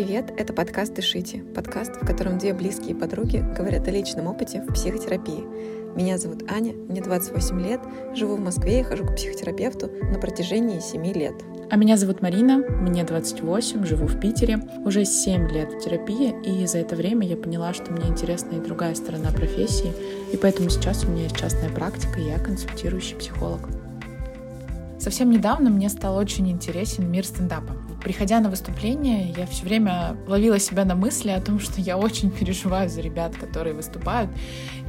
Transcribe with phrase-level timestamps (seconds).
[0.00, 4.72] Привет, это подкаст «Дышите», подкаст, в котором две близкие подруги говорят о личном опыте в
[4.72, 5.44] психотерапии.
[5.94, 7.80] Меня зовут Аня, мне 28 лет,
[8.14, 11.34] живу в Москве и хожу к психотерапевту на протяжении 7 лет.
[11.70, 16.66] А меня зовут Марина, мне 28, живу в Питере, уже 7 лет в терапии, и
[16.66, 19.92] за это время я поняла, что мне интересна и другая сторона профессии,
[20.32, 23.68] и поэтому сейчас у меня есть частная практика, и я консультирующий психолог.
[25.00, 27.74] Совсем недавно мне стал очень интересен мир стендапа.
[28.04, 32.30] Приходя на выступление, я все время ловила себя на мысли о том, что я очень
[32.30, 34.30] переживаю за ребят, которые выступают.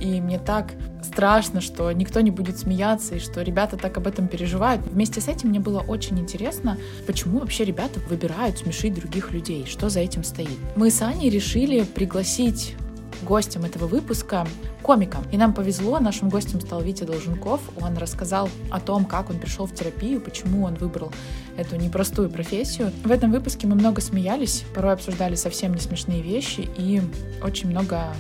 [0.01, 4.27] И мне так страшно, что никто не будет смеяться, и что ребята так об этом
[4.27, 4.85] переживают.
[4.85, 9.87] Вместе с этим мне было очень интересно, почему вообще ребята выбирают смешить других людей, что
[9.87, 10.59] за этим стоит.
[10.75, 12.75] Мы с Аней решили пригласить
[13.23, 14.47] гостем этого выпуска
[14.81, 15.23] комиком.
[15.31, 17.61] И нам повезло, нашим гостем стал Витя Долженков.
[17.81, 21.11] Он рассказал о том, как он пришел в терапию, почему он выбрал
[21.57, 22.91] эту непростую профессию.
[23.03, 27.01] В этом выпуске мы много смеялись, порой обсуждали совсем не смешные вещи и
[27.43, 28.13] очень много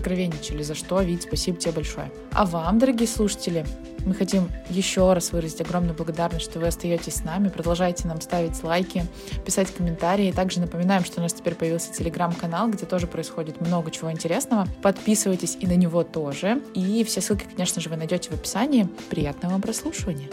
[0.00, 2.10] откровенничали, за что, Вить, спасибо тебе большое.
[2.32, 3.64] А вам, дорогие слушатели,
[4.06, 8.62] мы хотим еще раз выразить огромную благодарность, что вы остаетесь с нами, продолжайте нам ставить
[8.64, 9.04] лайки,
[9.44, 10.32] писать комментарии.
[10.32, 14.66] Также напоминаем, что у нас теперь появился телеграм-канал, где тоже происходит много чего интересного.
[14.82, 16.62] Подписывайтесь и на него тоже.
[16.74, 18.88] И все ссылки, конечно же, вы найдете в описании.
[19.10, 20.28] Приятного вам прослушивания!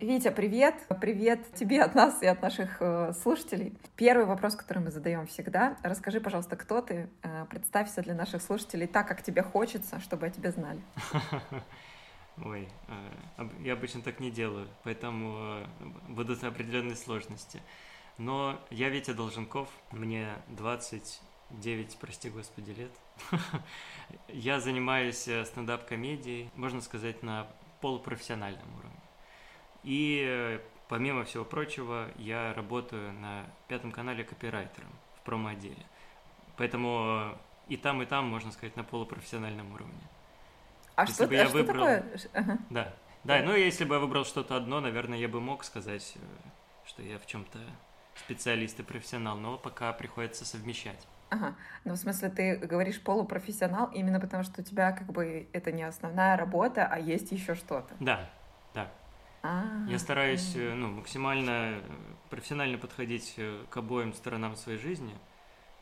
[0.00, 0.74] Витя, привет!
[1.00, 3.72] Привет тебе от нас и от наших э, слушателей.
[3.96, 5.78] Первый вопрос, который мы задаем всегда.
[5.82, 7.08] Расскажи, пожалуйста, кто ты?
[7.22, 10.82] Э, представься для наших слушателей так, как тебе хочется, чтобы о тебе знали.
[12.44, 12.68] Ой,
[13.38, 15.66] э, я обычно так не делаю, поэтому
[16.08, 17.62] будут определенные сложности.
[18.18, 22.92] Но я Витя Долженков, мне 29, прости господи, лет.
[24.28, 27.46] Я занимаюсь стендап-комедией, можно сказать, на
[27.80, 28.85] полупрофессиональном уровне.
[29.86, 30.58] И э,
[30.88, 35.86] помимо всего прочего, я работаю на пятом канале копирайтером в промо-отделе.
[36.56, 37.34] Поэтому э,
[37.68, 39.94] и там, и там, можно сказать, на полупрофессиональном уровне.
[40.96, 41.84] А если что, бы я а выбрал...
[41.84, 42.04] такое?
[42.32, 42.58] Ага.
[42.70, 42.94] Да.
[43.22, 46.18] Да, ну если бы я выбрал что-то одно, наверное, я бы мог сказать, э,
[46.84, 47.58] что я в чем-то
[48.16, 51.06] специалист и профессионал, но пока приходится совмещать.
[51.30, 51.54] Ага,
[51.84, 55.84] ну в смысле ты говоришь полупрофессионал именно потому, что у тебя как бы это не
[55.84, 57.94] основная работа, а есть еще что-то.
[58.00, 58.30] Да,
[59.42, 61.82] А, Я стараюсь э, ну, максимально э,
[62.30, 65.14] профессионально подходить э, к обоим сторонам своей жизни,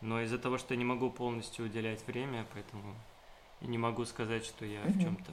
[0.01, 2.95] но из-за того, что я не могу полностью уделять время, поэтому
[3.61, 5.33] не могу сказать, что я в чем-то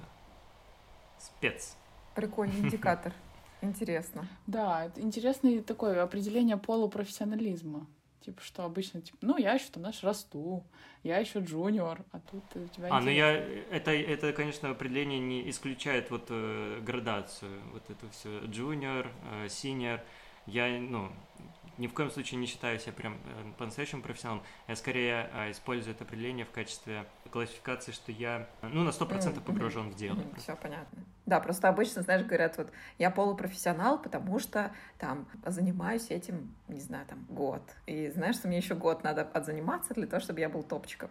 [1.19, 1.75] спец.
[2.15, 3.13] Прикольный индикатор.
[3.61, 4.27] Интересно.
[4.47, 7.85] Да, интересное такое определение полупрофессионализма.
[8.23, 10.63] Типа, что обычно, типа, ну, я еще там, знаешь, расту,
[11.03, 12.89] я еще джуниор, а тут у тебя...
[12.91, 18.45] А, ну я, это, это, конечно, определение не исключает вот э, градацию, вот это все,
[18.45, 20.01] джуниор, э, синьор.
[20.45, 21.11] Я, ну,
[21.77, 24.43] ни в коем случае не считаю себя прям э, по-настоящему профессионалом.
[24.67, 29.43] Я скорее э, использую это определение в качестве классификации, что я, ну, на сто процентов
[29.43, 30.19] погружен в дело.
[30.37, 31.03] Все понятно.
[31.25, 37.05] Да, просто обычно, знаешь, говорят, вот, я полупрофессионал, потому что, там, занимаюсь этим, не знаю,
[37.05, 37.61] там, год.
[37.85, 41.09] И знаешь, что мне еще год надо отзаниматься для того, чтобы я был топчиком.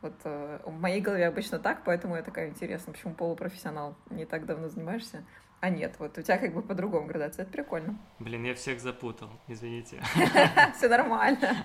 [0.00, 4.46] Вот э, в моей голове обычно так, поэтому я такая интересна, почему полупрофессионал не так
[4.46, 5.24] давно занимаешься.
[5.60, 7.98] А нет, вот у тебя как бы по-другому градация, это прикольно.
[8.20, 10.00] Блин, я всех запутал, извините.
[10.76, 11.64] Все нормально.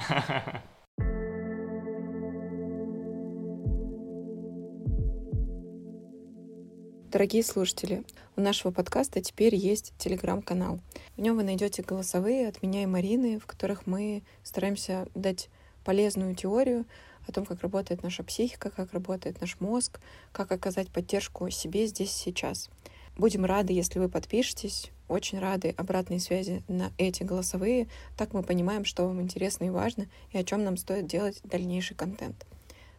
[7.11, 8.03] Дорогие слушатели,
[8.35, 10.79] у нашего подкаста теперь есть телеграм-канал.
[11.15, 15.51] В нем вы найдете голосовые от меня и Марины, в которых мы стараемся дать
[15.85, 16.85] полезную теорию
[17.27, 19.99] о том, как работает наша психика, как работает наш мозг,
[20.31, 22.71] как оказать поддержку себе здесь сейчас.
[23.15, 24.91] Будем рады, если вы подпишетесь.
[25.07, 27.87] Очень рады обратной связи на эти голосовые.
[28.17, 31.95] Так мы понимаем, что вам интересно и важно, и о чем нам стоит делать дальнейший
[31.95, 32.47] контент.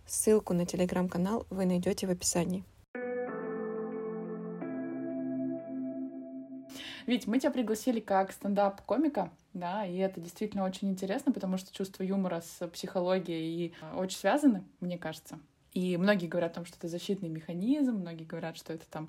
[0.07, 2.63] Ссылку на телеграм-канал вы найдете в описании.
[7.07, 12.03] Ведь мы тебя пригласили как стендап-комика, да, и это действительно очень интересно, потому что чувство
[12.03, 15.39] юмора с психологией очень связаны, мне кажется.
[15.75, 19.09] И многие говорят о том, что это защитный механизм, многие говорят, что это там,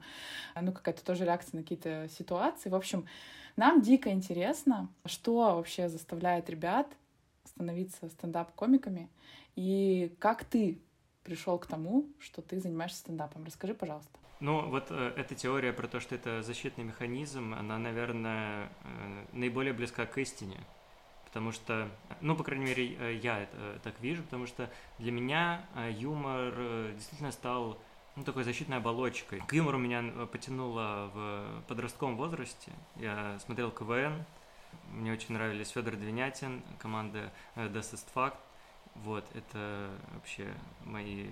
[0.59, 2.69] ну, какая-то тоже реакция на какие-то ситуации.
[2.69, 3.05] В общем,
[3.55, 6.87] нам дико интересно, что вообще заставляет ребят
[7.45, 9.09] становиться стендап-комиками,
[9.55, 10.79] и как ты
[11.23, 13.45] пришел к тому, что ты занимаешься стендапом.
[13.45, 14.11] Расскажи, пожалуйста.
[14.39, 19.73] Ну, вот э, эта теория про то, что это защитный механизм, она, наверное, э, наиболее
[19.73, 20.57] близка к истине
[21.35, 21.89] потому что,
[22.21, 25.91] ну, по крайней мере, э, я это э, так вижу, потому что для меня э,
[25.91, 26.53] юмор
[26.93, 27.77] действительно стал
[28.15, 29.41] ну, такой защитной оболочкой.
[29.41, 32.71] К юмору меня потянуло в подростковом возрасте.
[32.95, 34.23] Я смотрел КВН,
[34.91, 38.37] Мне очень нравились Федор Двинятин, команда Das ist Fakt.
[39.03, 40.53] Вот, это вообще
[40.85, 41.31] мои...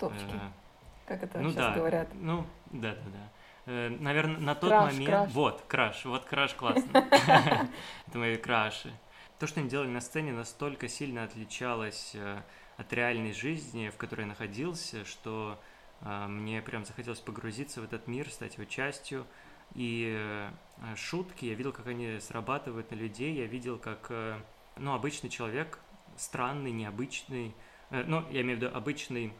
[0.00, 2.08] Топчики, э, как это ну, сейчас да, говорят.
[2.14, 3.30] Ну, да-да-да.
[3.66, 5.10] Э, наверное, на тот краш, момент...
[5.10, 5.32] Краш.
[5.32, 7.08] Вот, краш, вот краш классно.
[8.06, 8.92] Это мои краши.
[9.38, 12.42] То, что они делали на сцене, настолько сильно отличалось э,
[12.76, 15.58] от реальной жизни, в которой я находился, что
[16.02, 19.26] э, мне прям захотелось погрузиться в этот мир, стать его частью.
[19.74, 20.46] И
[20.94, 24.12] шутки, я видел, как они срабатывают на людей, я видел, как
[24.76, 25.80] ну, обычный человек,
[26.16, 27.56] странный, необычный,
[27.90, 29.32] ну, я имею в виду обычный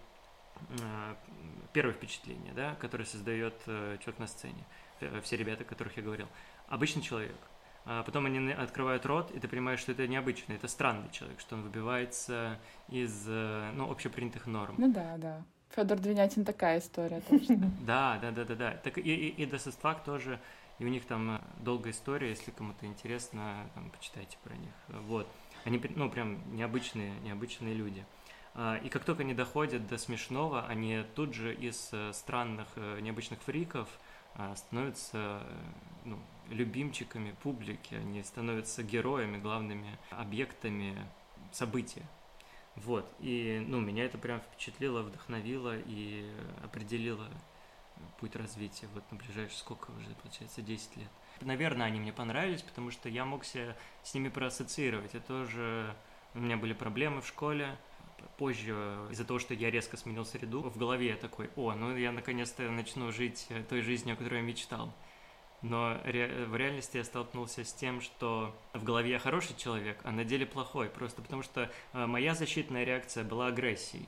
[1.74, 4.64] первое впечатление, да, которое создает э, человек на сцене,
[5.00, 6.26] э, все ребята, о которых я говорил.
[6.68, 7.36] Обычный человек.
[7.84, 11.56] А потом они открывают рот, и ты понимаешь, что это необычный, это странный человек, что
[11.56, 12.58] он выбивается
[12.88, 14.76] из, э, ну, общепринятых норм.
[14.78, 15.42] Ну да, да.
[15.74, 17.70] Федор Двинятин такая история, точно.
[17.80, 18.70] Да, да, да, да, да.
[18.82, 20.40] Так и, и, и Досостфак тоже,
[20.78, 24.72] и у них там долгая история, если кому-то интересно, там, почитайте про них.
[24.88, 25.28] Вот.
[25.64, 28.04] Они, ну, прям необычные, необычные люди.
[28.54, 33.00] А, и как только они доходят до смешного, они тут же из э, странных, э,
[33.00, 33.88] необычных фриков
[34.34, 35.52] а, становятся э,
[36.04, 36.18] ну,
[36.50, 40.96] любимчиками публики, они становятся героями, главными объектами
[41.50, 42.06] события.
[42.76, 46.28] Вот, и, ну, меня это прям впечатлило, вдохновило и
[46.62, 47.28] определило
[48.18, 51.08] путь развития вот на ближайшие, сколько уже, получается, 10 лет.
[51.40, 55.14] Наверное, они мне понравились, потому что я мог себя с ними проассоциировать.
[55.14, 55.94] Я тоже...
[56.34, 57.78] У меня были проблемы в школе,
[58.36, 58.72] позже,
[59.10, 62.70] из-за того, что я резко сменил среду, в голове я такой, о, ну я наконец-то
[62.70, 64.92] начну жить э, той жизнью, о которой я мечтал.
[65.62, 70.12] Но ре- в реальности я столкнулся с тем, что в голове я хороший человек, а
[70.12, 74.06] на деле плохой, просто потому что э, моя защитная реакция была агрессией.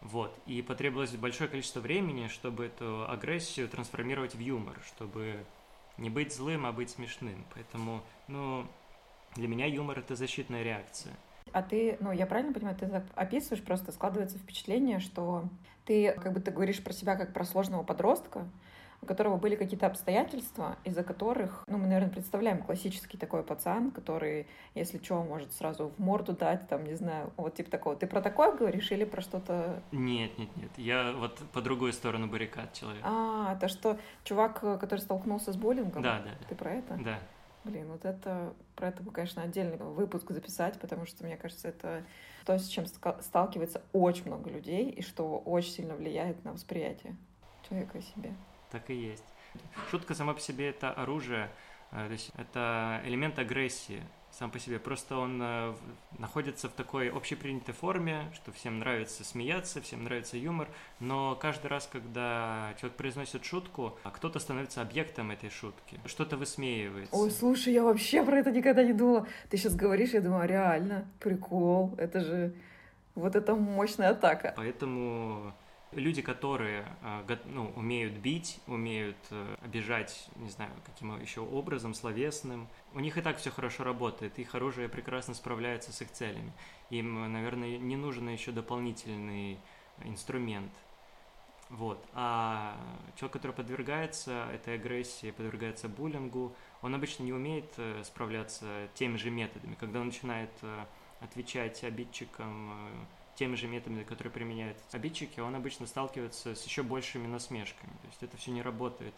[0.00, 0.36] Вот.
[0.46, 5.44] И потребовалось большое количество времени, чтобы эту агрессию трансформировать в юмор, чтобы
[5.96, 7.44] не быть злым, а быть смешным.
[7.54, 8.66] Поэтому, ну,
[9.36, 11.16] для меня юмор— это защитная реакция.
[11.52, 15.44] А ты, ну, я правильно понимаю, ты так описываешь, просто складывается впечатление, что
[15.84, 18.46] ты, как бы ты говоришь про себя как про сложного подростка,
[19.02, 24.46] у которого были какие-то обстоятельства, из-за которых, ну, мы, наверное, представляем классический такой пацан, который,
[24.76, 27.96] если что, может сразу в морду дать, там, не знаю, вот типа такого.
[27.96, 29.82] Ты про такое говоришь или про что-то...
[29.90, 33.02] Нет, нет, нет, я вот по другую сторону баррикад человек.
[33.04, 36.00] А, то что чувак, который столкнулся с буллингом?
[36.00, 36.30] Да, да.
[36.48, 36.96] Ты про это?
[37.02, 37.18] Да.
[37.64, 42.04] Блин, вот это про это бы, конечно, отдельный выпуск записать, потому что, мне кажется, это
[42.44, 47.16] то, с чем сталкивается очень много людей и что очень сильно влияет на восприятие
[47.68, 48.34] человека о себе.
[48.70, 49.24] Так и есть.
[49.90, 51.50] Шутка сама по себе это оружие,
[51.92, 54.78] э, то есть это элемент агрессии сам по себе.
[54.78, 55.74] Просто он э,
[56.18, 60.68] находится в такой общепринятой форме, что всем нравится смеяться, всем нравится юмор,
[61.00, 67.14] но каждый раз, когда человек произносит шутку, а кто-то становится объектом этой шутки, что-то высмеивается.
[67.14, 69.26] Ой, слушай, я вообще про это никогда не думала.
[69.50, 72.54] Ты сейчас говоришь, я думаю, реально, прикол, это же...
[73.14, 74.54] Вот это мощная атака.
[74.56, 75.52] Поэтому
[75.92, 82.68] люди, которые э, ну, умеют бить, умеют э, обижать, не знаю, каким еще образом, словесным,
[82.94, 86.52] у них и так все хорошо работает, их оружие прекрасно справляется с их целями.
[86.90, 89.58] Им, наверное, не нужен еще дополнительный
[90.04, 90.72] инструмент.
[91.70, 92.04] Вот.
[92.12, 92.76] А
[93.16, 99.30] человек, который подвергается этой агрессии, подвергается буллингу, он обычно не умеет э, справляться теми же
[99.30, 99.74] методами.
[99.74, 100.50] Когда он начинает
[101.20, 103.06] отвечать обидчикам
[103.42, 107.90] теми же методами, которые применяют обидчики, он обычно сталкивается с еще большими насмешками.
[107.90, 109.14] То есть это все не работает.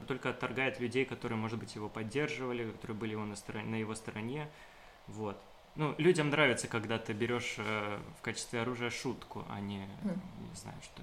[0.00, 3.76] Он только отторгает людей, которые, может быть, его поддерживали, которые были его на, стороне, на
[3.76, 4.50] его стороне.
[5.06, 5.40] Вот.
[5.76, 10.18] Ну, людям нравится, когда ты берешь э, в качестве оружия шутку, а не, mm.
[10.50, 11.00] не знаю, что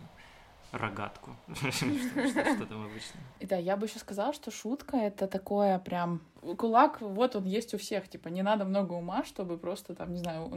[0.71, 1.35] рогатку.
[1.53, 3.19] Что там обычно.
[3.39, 6.21] И да, я бы еще сказала, что шутка— это такое прям...
[6.57, 10.19] Кулак, вот он есть у всех, типа, не надо много ума, чтобы просто, там, не
[10.19, 10.49] знаю,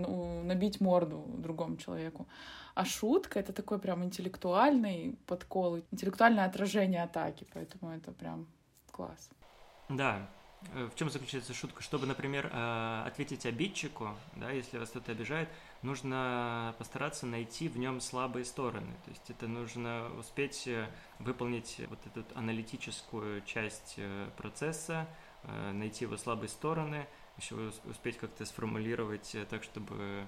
[0.45, 2.27] набить морду другому человеку.
[2.75, 8.47] А шутка— это такой прям интеллектуальный подкол, интеллектуальное отражение атаки, поэтому это прям
[8.91, 9.31] класс.
[9.89, 10.27] Да,
[10.73, 11.83] Э, в чем заключается шутка?
[11.83, 15.49] Чтобы, например, э, ответить обидчику, да, если вас кто-то обижает,
[15.85, 18.93] нужно постараться найти в нем слабые стороны.
[19.05, 20.89] То есть это нужно успеть э,
[21.19, 24.01] выполнить вот эту аналитическую часть
[24.37, 25.07] процесса,
[25.73, 30.27] найти его слабые стороны, еще успеть как-то сформулировать так, чтобы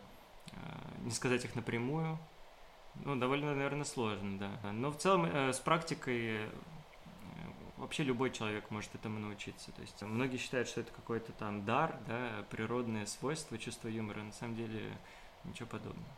[0.98, 2.18] не сказать их напрямую.
[3.04, 4.72] Ну, довольно, наверное, сложно, да.
[4.72, 6.50] Но в целом с практикой
[7.76, 9.70] вообще любой человек может этому научиться.
[9.72, 14.22] То есть многие считают, что это какой-то там дар, да, природное свойство, чувство юмора.
[14.22, 14.96] На самом деле
[15.46, 16.16] ничего подобного.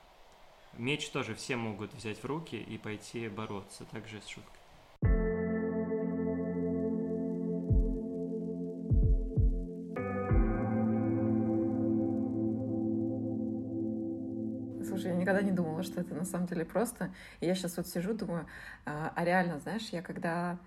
[0.74, 4.58] Меч тоже все могут взять в руки и пойти бороться, также с шуткой.
[14.84, 17.12] Слушай, я никогда не думала, что это на самом деле просто.
[17.40, 18.46] И я сейчас вот сижу, думаю,
[18.84, 20.58] а, а реально, знаешь, я когда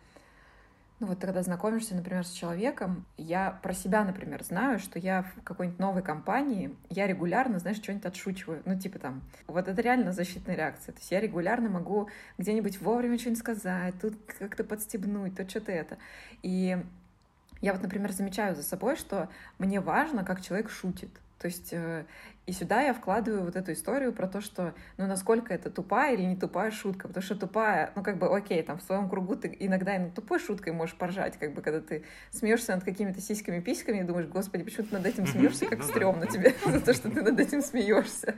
[1.02, 5.44] ну вот когда знакомишься, например, с человеком, я про себя, например, знаю, что я в
[5.44, 8.62] какой-нибудь новой компании, я регулярно, знаешь, что-нибудь отшучиваю.
[8.66, 10.94] Ну, типа там, вот это реально защитная реакция.
[10.94, 15.98] То есть я регулярно могу где-нибудь вовремя что-нибудь сказать, тут как-то подстебнуть, тут что-то это.
[16.44, 16.78] И
[17.62, 19.28] я вот, например, замечаю за собой, что
[19.58, 21.10] мне важно, как человек шутит.
[21.42, 22.06] То есть э,
[22.46, 26.22] и сюда я вкладываю вот эту историю про то, что, ну, насколько это тупая или
[26.22, 29.56] не тупая шутка, потому что тупая, ну, как бы, окей, там, в своем кругу ты
[29.60, 34.00] иногда и над тупой шуткой можешь поржать, как бы, когда ты смеешься над какими-то сиськами-письками
[34.00, 37.10] и думаешь, господи, почему ты над этим смеешься, как ну стрёмно тебе за то, что
[37.10, 38.36] ты над этим смеешься.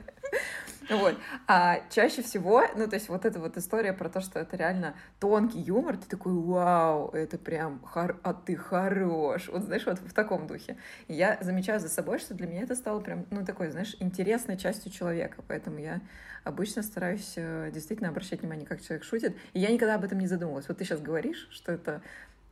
[0.90, 1.16] Вот.
[1.46, 4.94] А чаще всего, ну, то есть вот эта вот история про то, что это реально
[5.20, 8.18] тонкий юмор, ты такой, вау, это прям, хор...
[8.22, 9.48] а ты хорош.
[9.48, 10.76] Вот, знаешь, вот в таком духе.
[11.08, 14.56] И я замечаю за собой, что для меня это стало прям, ну, такой, знаешь, интересной
[14.56, 15.42] частью человека.
[15.46, 16.00] Поэтому я
[16.44, 19.36] обычно стараюсь э, действительно обращать внимание, как человек шутит.
[19.54, 20.68] И я никогда об этом не задумывалась.
[20.68, 22.02] Вот ты сейчас говоришь, что это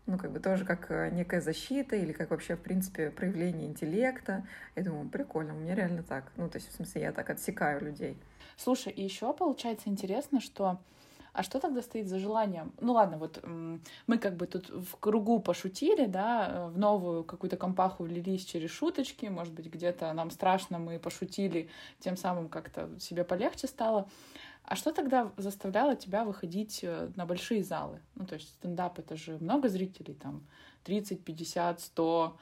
[0.07, 4.47] ну, как бы тоже как э, некая защита или как вообще, в принципе, проявление интеллекта.
[4.75, 6.33] Я думаю, прикольно, у меня реально так.
[6.37, 8.19] Ну, то есть, в смысле, я так отсекаю людей.
[8.57, 10.81] Слушай, и еще получается интересно, что
[11.33, 12.73] а что тогда стоит за желанием?
[12.81, 13.43] Ну ладно, вот
[14.07, 18.71] мы как бы тут в кругу пошутили, да, э, в новую какую-то компаху влились через
[18.71, 24.09] шуточки, может быть, где-то нам страшно, мы пошутили, тем самым как-то себе полегче стало.
[24.65, 28.01] А что тогда заставляло тебя выходить э, на большие залы?
[28.15, 30.47] Ну, то есть стендап— это же много зрителей, там
[30.85, 32.37] 30, 50, 100.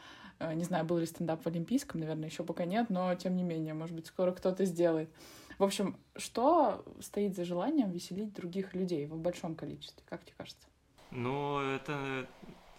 [0.55, 3.75] Не знаю, был ли стендап в Олимпийском, наверное, еще пока нет, но тем не менее,
[3.75, 5.11] может быть, скоро кто-то сделает.
[5.59, 10.67] В общем, что стоит за желанием веселить других людей в большом количестве, как тебе кажется?
[11.11, 12.27] Ну, это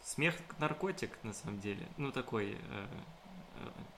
[0.03, 1.87] смех наркотик, на самом деле.
[1.97, 2.87] Ну, такой э,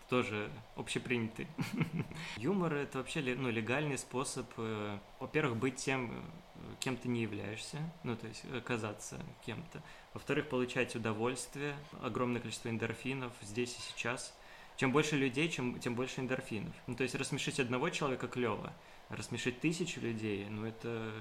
[0.10, 1.48] тоже общепринятый.
[2.38, 7.78] Юмор— это вообще ну, легальный способ, э, во-первых, быть тем, э, кем ты не являешься,
[8.04, 9.82] ну, то есть казаться кем-то.
[10.14, 14.38] Во-вторых, получать удовольствие, огромное количество эндорфинов здесь и сейчас.
[14.76, 16.76] Чем больше людей, чем, тем больше эндорфинов.
[16.88, 18.74] Ну, то есть рассмешить одного человека клево,
[19.10, 21.12] рассмешить тысячу людей, ну, это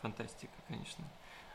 [0.00, 1.04] фантастика, конечно.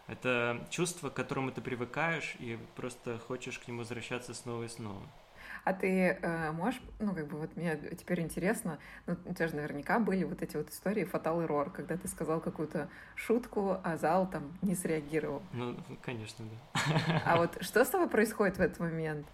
[0.08, 5.02] Это чувство, к которому ты привыкаешь и просто хочешь к нему возвращаться снова и снова.
[5.68, 9.58] А ты э, можешь, ну, как бы вот мне теперь интересно, ну, у тебя же
[9.58, 14.30] наверняка были вот эти вот истории фатал эррор, когда ты сказал какую-то шутку, а зал
[14.30, 15.44] там не среагировал.
[15.52, 17.22] Ну, конечно, да.
[17.26, 19.28] А вот что с тобой происходит в этот момент?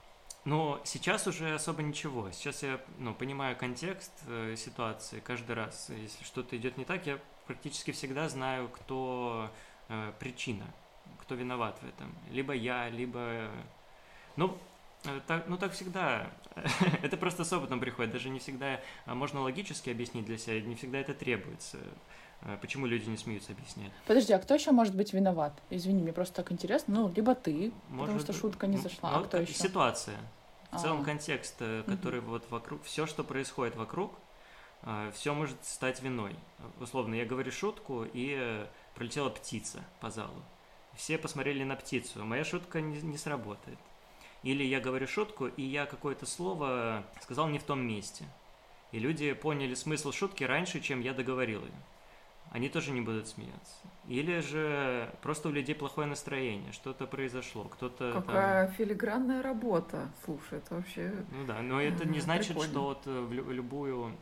[0.44, 2.32] Ну, сейчас уже особо ничего.
[2.32, 5.92] Сейчас я ну, понимаю контекст э, ситуации каждый раз.
[5.96, 9.52] Если что-то идет не так, я практически всегда знаю, кто
[9.88, 10.66] э, причина,
[11.20, 12.12] кто виноват в этом.
[12.32, 13.50] Либо я, либо...
[14.36, 14.73] Ну, Э,
[15.28, 16.30] так, ну так всегда.
[17.04, 18.12] это просто с опытом приходит.
[18.12, 21.78] Даже не всегда а можно логически объяснить для себя, не всегда это требуется.
[22.42, 23.92] Э, почему люди не смеются объяснять?
[24.08, 25.54] Подожди, а кто еще может быть виноват?
[25.70, 26.94] Извини, мне просто так интересно.
[26.94, 29.12] Ну, либо ты, может, потому что шутка не зашла.
[29.12, 29.54] Ну, а кто еще?
[29.54, 30.18] Ситуация.
[30.72, 31.06] В целом А-а-а.
[31.06, 32.32] контекст, э, который угу.
[32.32, 34.14] вот вокруг, все, что происходит вокруг,
[35.14, 36.36] все может стать виной.
[36.82, 40.44] Условно, я говорю шутку, и пролетела птица по залу.
[40.96, 42.24] Все посмотрели на птицу.
[42.24, 43.80] Моя шутка не, не сработает.
[44.44, 48.26] Или я говорю шутку, и я какое-то слово сказал не в том месте.
[48.92, 51.72] И люди поняли смысл шутки раньше, чем я договорил ее.
[52.52, 53.74] Они тоже не будут смеяться.
[54.08, 58.12] Или же просто у людей плохое настроение, что-то произошло, кто-то...
[58.14, 58.76] Какая там...
[58.76, 61.12] филигранная работа, слушай, это вообще...
[61.32, 62.72] Ну да, но это не значит, Прикольно.
[62.72, 64.16] что вот в любую...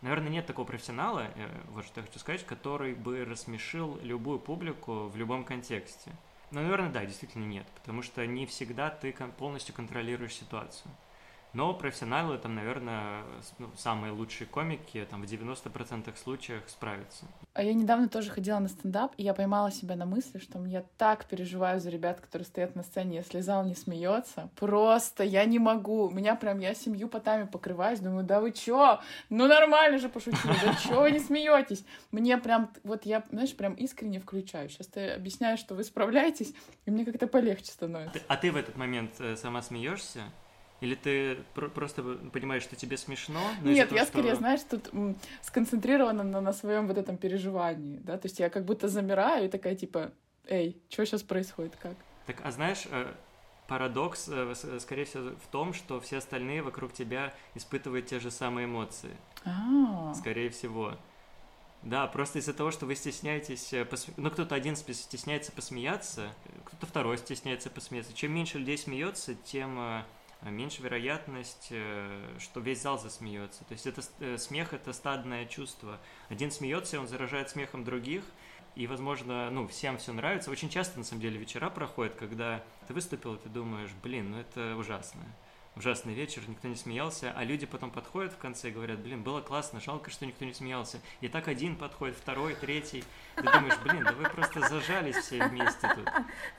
[0.00, 5.08] Наверное, нет такого профессионала, э, вот что я хочу сказать, который бы рассмешил любую публику
[5.08, 6.12] в любом контексте.
[6.54, 10.88] Ну, наверное, да, действительно нет, потому что не всегда ты полностью контролируешь ситуацию.
[11.54, 13.22] Но профессионалы, там, наверное,
[13.58, 17.26] ну, самые лучшие комики, там, в 90% случаев справятся.
[17.54, 20.84] А я недавно тоже ходила на стендап, и я поймала себя на мысли, что я
[20.98, 24.50] так переживаю за ребят, которые стоят на сцене, если зал не смеется.
[24.56, 26.10] Просто я не могу.
[26.10, 29.00] Меня прям, я семью потами покрываюсь, думаю, да вы чё?
[29.30, 31.84] Ну нормально же пошутили, да чё вы не смеетесь?
[32.10, 34.68] Мне прям, вот я, знаешь, прям искренне включаю.
[34.68, 36.52] Сейчас ты объясняешь, что вы справляетесь,
[36.86, 38.20] и мне как-то полегче становится.
[38.26, 40.22] А ты в этот момент э, сама смеешься?
[40.84, 43.40] Или ты про- просто понимаешь, что тебе смешно?
[43.62, 44.12] Нет, того, я что...
[44.12, 44.90] скорее, знаешь, тут
[45.40, 49.48] сконцентрирована на, на своем вот этом переживании, да, то есть я как будто замираю и
[49.48, 50.12] такая типа,
[50.46, 51.94] эй, что сейчас происходит, как?
[52.26, 53.14] Так, а знаешь, э,
[53.66, 58.66] парадокс, э, скорее всего, в том, что все остальные вокруг тебя испытывают те же самые
[58.66, 59.16] эмоции.
[59.46, 60.12] А-а-а.
[60.12, 60.98] Скорее всего.
[61.80, 64.12] Да, просто из-за того, что вы стесняетесь, э, посме...
[64.18, 66.34] ну кто-то один стесняется посмеяться,
[66.66, 68.12] кто-то второй стесняется посмеяться.
[68.12, 70.04] Чем меньше людей смеется, тем
[70.50, 71.72] меньше вероятность,
[72.38, 73.64] что весь зал засмеется.
[73.64, 75.98] То есть это смех это стадное чувство.
[76.28, 78.24] Один смеется, он заражает смехом других,
[78.74, 80.50] и, возможно, ну, всем все нравится.
[80.50, 84.38] Очень часто, на самом деле, вечера проходят, когда ты выступил, и ты думаешь, блин, ну
[84.38, 85.22] это ужасно
[85.76, 89.40] ужасный вечер, никто не смеялся, а люди потом подходят в конце и говорят, блин, было
[89.40, 90.98] классно, жалко, что никто не смеялся.
[91.20, 93.04] И так один подходит, второй, третий.
[93.36, 96.08] Ты думаешь, блин, да вы просто зажались все вместе тут.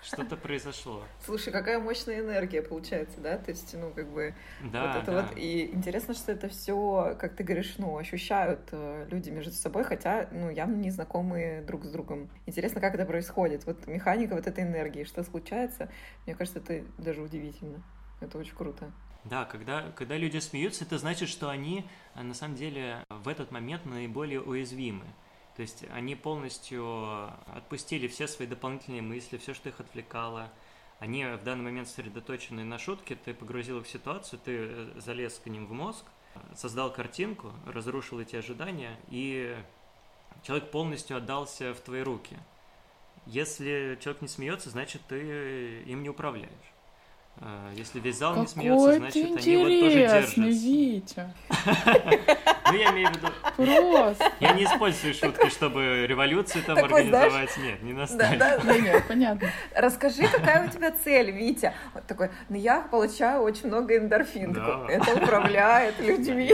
[0.04, 1.04] Что-то произошло.
[1.24, 3.38] Слушай, какая мощная энергия получается, да?
[3.38, 5.22] То есть, ну, как бы да, вот это да.
[5.24, 5.38] вот.
[5.38, 10.28] И интересно, что это все, как ты говоришь, ну, ощущают э, люди между собой, хотя,
[10.32, 12.30] ну, явно не знакомые друг с другом.
[12.46, 13.66] Интересно, как это происходит.
[13.66, 15.90] Вот механика вот этой энергии, что случается,
[16.26, 17.82] мне кажется, это даже удивительно.
[18.22, 18.92] Это очень круто.
[19.26, 23.52] Да, когда, когда люди смеются, это значит, что они э, на самом деле в этот
[23.52, 25.06] момент наиболее уязвимы.
[25.56, 30.52] То есть они полностью отпустили все свои дополнительные мысли, все, что их отвлекало.
[31.00, 35.42] Они в данный момент сосредоточены на шутке, ты погрузил их в ситуацию, ты э, залез
[35.44, 36.06] к ним в мозг,
[36.56, 39.58] создал картинку, разрушил эти ожидания, и
[40.44, 42.38] человек полностью отдался в твои руки.
[43.26, 46.75] Если человек не смеется, значит, ты им не управляешь.
[47.38, 50.42] А, если весь зал Какой не смеется, значит, они вот тоже держатся.
[50.42, 51.34] Витя.
[52.68, 53.28] Ну, я имею в виду...
[53.56, 54.32] Просто.
[54.40, 57.56] Я не использую шутки, чтобы революцию там организовать.
[57.58, 58.38] Нет, не настолько.
[58.38, 59.50] Да, да, нет, понятно.
[59.76, 61.74] Расскажи, какая у тебя цель, Витя?
[61.94, 64.54] Вот такой, ну я получаю очень много эндорфин.
[64.54, 64.86] Да.
[64.90, 66.54] Это управляет людьми.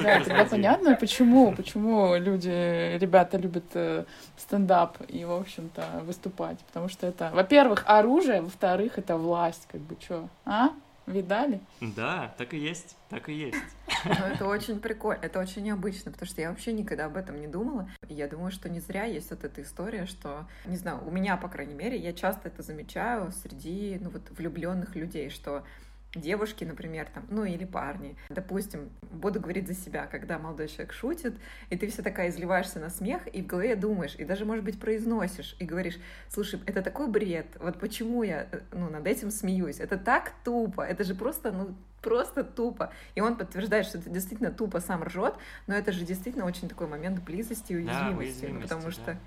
[0.00, 4.04] Да, тогда понятно, почему, почему люди, ребята любят э,
[4.36, 6.58] стендап и, в общем-то, выступать.
[6.66, 10.70] Потому что это, во-первых, оружие, во-вторых, это власть, как бы, что, а?
[11.06, 11.60] Видали?
[11.80, 13.56] Да, так и есть, так и есть.
[14.04, 17.88] Это очень прикольно, это очень необычно, потому что я вообще никогда об этом не думала.
[18.08, 21.36] И я думаю, что не зря есть вот эта история, что, не знаю, у меня,
[21.36, 25.64] по крайней мере, я часто это замечаю среди, ну вот, влюбленных людей, что
[26.14, 28.16] девушки, например, там, ну или парни.
[28.28, 31.34] Допустим, буду говорить за себя, когда молодой человек шутит,
[31.70, 34.78] и ты вся такая изливаешься на смех, и в голове думаешь, и даже, может быть,
[34.78, 35.98] произносишь, и говоришь,
[36.28, 40.82] слушай, это такой бред, вот почему я, э, ну, над этим смеюсь, это так тупо,
[40.82, 42.92] это же просто, ну, просто тупо.
[43.14, 45.34] И он подтверждает, что это действительно тупо сам ржет,
[45.66, 48.90] но это же действительно очень такой момент близости и уязвимости, да, уязвимости потому да.
[48.90, 49.18] что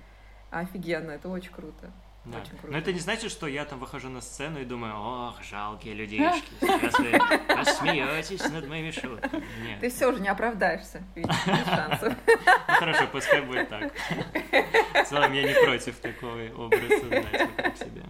[0.50, 1.90] офигенно, это очень круто.
[2.26, 2.38] Да.
[2.38, 2.68] Очень круто.
[2.72, 6.50] Но это не значит, что я там выхожу на сцену и думаю, ох, жалкие людишки,
[6.60, 9.44] сейчас вы посмеетесь над моими шутками.
[9.62, 9.80] Нет.
[9.80, 11.34] Ты все уже не оправдаешься, видишь,
[11.64, 12.14] шансов.
[12.26, 13.92] Ну хорошо, пускай будет так.
[13.92, 18.02] В целом я не против такого образа знать вокруг себя.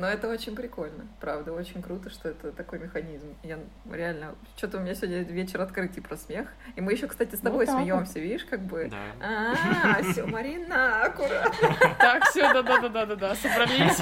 [0.00, 3.36] Но это очень прикольно, правда, очень круто, что это такой механизм.
[3.42, 3.58] Я
[3.92, 6.48] реально, что-то у меня сегодня вечер открытий про смех.
[6.74, 8.20] И мы еще, кстати, с тобой вот смеемся, вот.
[8.20, 8.90] видишь, как бы.
[8.90, 8.96] Да.
[9.20, 11.68] А, все, Марина, аккуратно.
[11.98, 14.00] Так, все, да, да, да, да, да, да, собрались.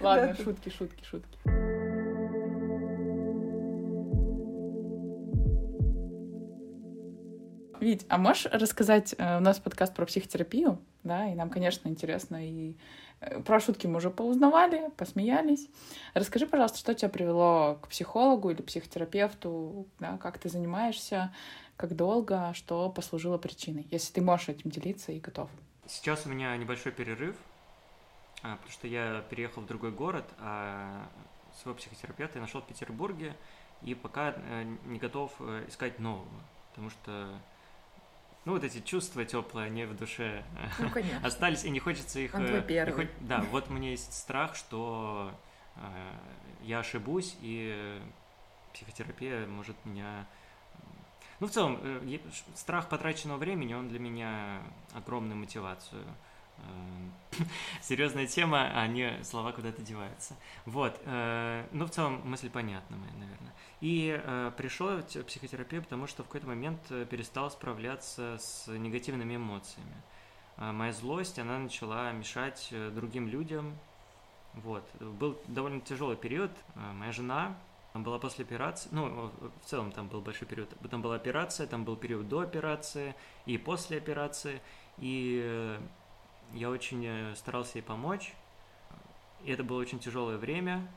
[0.00, 1.38] Ладно, шутки, шутки, шутки.
[7.78, 12.48] Вить, а можешь рассказать, э, у нас подкаст про психотерапию, да, и нам, конечно, интересно
[12.48, 12.74] и
[13.44, 15.68] про шутки мы уже поузнавали, посмеялись.
[16.14, 21.32] Расскажи, пожалуйста, что тебя привело к психологу или психотерапевту, да, как ты занимаешься,
[21.76, 25.50] как долго, что послужило причиной, если ты можешь этим делиться и готов.
[25.86, 27.36] Сейчас у меня небольшой перерыв,
[28.42, 31.08] а, потому что я переехал в другой город, а
[31.60, 33.36] своего психотерапевта я нашел в Петербурге,
[33.82, 36.28] и пока э, не готов э, искать нового,
[36.70, 37.38] потому что
[38.44, 40.44] ну, вот эти чувства теплые, они в душе
[40.78, 41.26] ну, конечно.
[41.26, 42.34] остались, и не хочется их...
[42.34, 43.06] Он твой э, первый.
[43.06, 43.12] Хо...
[43.20, 45.32] Да, вот меня есть страх, что
[45.76, 45.80] э,
[46.62, 48.00] я ошибусь, и
[48.72, 50.26] психотерапия может меня...
[51.40, 52.18] Ну, в целом, э,
[52.54, 54.60] страх потраченного времени, он для меня
[54.94, 56.31] огромную мотивацию Э,
[57.80, 60.34] серьезная тема, а не слова куда-то деваются.
[60.66, 61.00] Вот.
[61.04, 63.52] Э, ну, в целом, мысль понятна моя, наверное.
[63.80, 70.02] И э, пришел в психотерапию, потому что в какой-то момент перестал справляться с негативными эмоциями.
[70.58, 73.76] Моя злость, она начала мешать другим людям.
[74.54, 74.84] Вот.
[75.00, 76.52] Был довольно тяжелый период.
[76.74, 77.56] Моя жена
[77.94, 79.30] была после операции, ну,
[79.62, 80.68] в целом там был большой период.
[80.90, 84.60] Там была операция, там был период до операции и после операции.
[84.98, 85.78] И
[86.54, 88.34] я очень э, старался ей помочь.
[89.44, 90.88] И это было очень тяжелое время,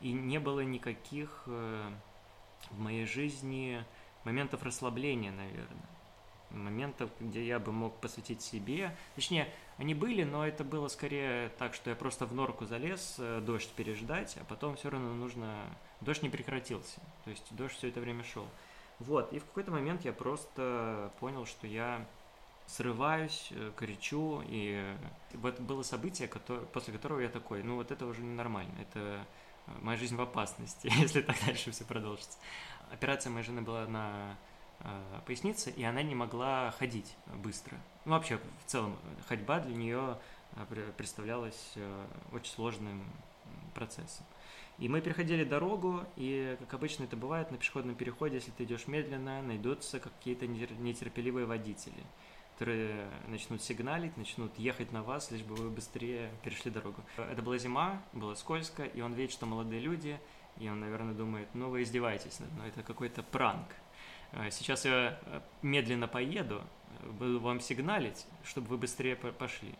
[0.00, 1.90] и не было никаких э,
[2.70, 3.84] в моей жизни
[4.24, 5.88] моментов расслабления, наверное.
[6.50, 8.96] Моментов, где я бы мог посвятить себе.
[9.14, 13.40] Точнее, они были, но это было скорее так, что я просто в норку залез, э,
[13.40, 15.54] дождь переждать, а потом все равно нужно...
[16.00, 18.46] Дождь не прекратился, то есть дождь все это время шел.
[18.98, 22.06] Вот, и в какой-то момент я просто понял, что я
[22.70, 24.94] срываюсь, э, кричу, и
[25.34, 29.26] вот было событие, которое, после которого я такой, ну вот это уже ненормально, это
[29.80, 32.38] моя жизнь в опасности, если так дальше все продолжится.
[32.92, 34.36] Операция моей жены была на
[34.80, 37.76] э, пояснице, и она не могла ходить быстро.
[38.04, 38.96] Ну, вообще, в целом,
[39.28, 40.18] ходьба для нее
[40.52, 43.04] э, представлялась э, очень сложным
[43.74, 44.24] процессом.
[44.78, 48.86] И мы переходили дорогу, и, как обычно это бывает, на пешеходном переходе, если ты идешь
[48.86, 52.02] медленно, найдутся какие-то нетерпеливые водители,
[52.60, 57.02] которые начнут сигналить, начнут ехать на вас, лишь бы вы быстрее перешли дорогу.
[57.16, 60.20] Это была зима, было скользко, и он видит, что молодые люди,
[60.58, 63.68] и он, наверное, думает, ну вы издеваетесь, но это какой-то пранк.
[64.32, 66.60] Э, сейчас я э, медленно поеду,
[67.18, 69.74] буду вам сигналить, чтобы вы быстрее пошли.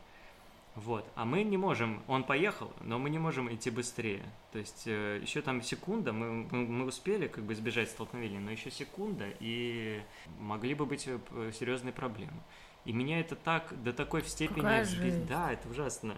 [0.75, 1.05] Вот.
[1.17, 4.23] А мы не можем, он поехал, но мы не можем идти быстрее.
[4.53, 8.71] То есть э, еще там секунда, мы, мы успели как бы избежать столкновения, но еще
[8.71, 10.01] секунда, и
[10.39, 12.41] могли бы быть э, серьезные проблемы.
[12.85, 14.63] И меня это так, до такой степени...
[14.63, 15.27] Какая жизнь.
[15.27, 16.17] Да, это ужасно.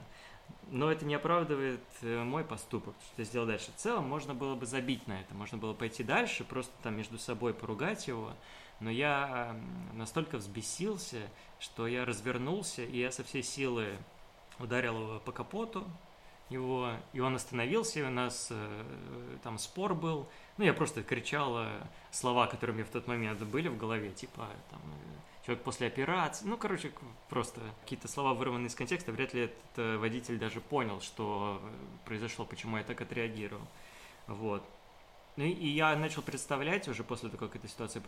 [0.71, 3.71] Но это не оправдывает э, мой поступок, что я сделал дальше.
[3.73, 7.19] В целом можно было бы забить на это, можно было пойти дальше, просто там между
[7.19, 8.33] собой поругать его.
[8.81, 9.57] Но я
[9.93, 11.23] настолько взбесился,
[11.61, 13.97] что я развернулся, и я со всей силы
[14.59, 15.85] ударил его по капоту,
[16.49, 20.29] его, и он остановился, и у нас э, там спор был.
[20.59, 21.69] Ну, я просто кричал э,
[22.11, 26.47] слова, которые мне в тот момент были в голове, типа там э, человек после операции.
[26.47, 26.93] Ну, короче,
[27.29, 29.13] просто какие-то слова вырваны из контекста.
[29.13, 31.71] Вряд ли этот э, водитель даже понял, что э,
[32.05, 33.67] произошло, почему я так отреагировал.
[34.27, 34.63] Вот.
[35.37, 38.03] Ну и я начал представлять уже после того, как эта ситуация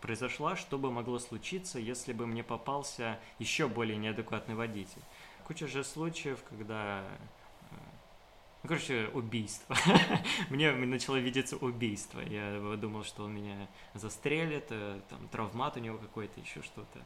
[0.00, 5.02] произошла, что бы могло случиться, если бы мне попался еще более неадекватный водитель
[5.44, 7.04] куча же случаев, когда
[8.64, 9.76] ну, короче, убийство.
[10.48, 12.20] Мне начало видеться убийство.
[12.20, 17.04] Я думал, что он меня застрелит, э, там, травмат у него какой-то, еще что-то.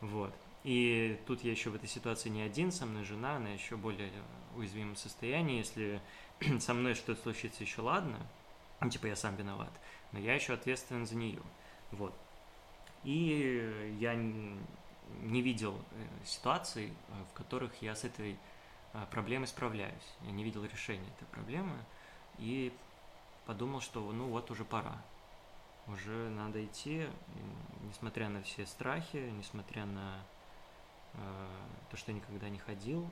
[0.00, 0.32] Вот.
[0.62, 4.12] И тут я еще в этой ситуации не один, со мной жена, она еще более
[4.54, 5.58] уязвимом состоянии.
[5.58, 6.00] Если
[6.60, 8.18] со мной что-то случится, еще ладно,
[8.80, 9.72] ну, типа я сам виноват,
[10.12, 11.42] но я еще ответственен за нее.
[11.90, 12.14] Вот.
[13.02, 18.38] И я не видел э, ситуаций, э, в которых я с этой
[19.10, 20.14] проблемой справляюсь.
[20.22, 21.76] Я не видел решения этой проблемы
[22.38, 22.72] и
[23.46, 25.00] подумал, что ну вот уже пора.
[25.88, 27.08] Уже надо идти,
[27.88, 30.22] несмотря на все страхи, несмотря на
[31.14, 31.46] э,
[31.90, 33.08] то, что я никогда не ходил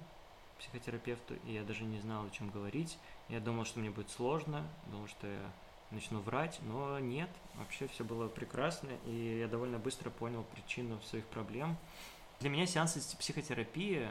[0.56, 2.96] к психотерапевту, и я даже не знал, о чем говорить.
[3.28, 5.50] Я думал, что мне будет сложно, думал, что я
[5.90, 11.26] начну врать, но нет, вообще все было прекрасно, и я довольно быстро понял причину своих
[11.26, 11.76] проблем.
[12.38, 14.08] Для меня сеансы психотерапии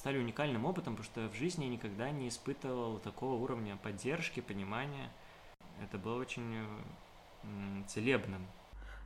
[0.00, 5.10] стали уникальным опытом, потому что в жизни я никогда не испытывал такого уровня поддержки, понимания.
[5.82, 6.66] Это было очень
[7.86, 8.46] целебным.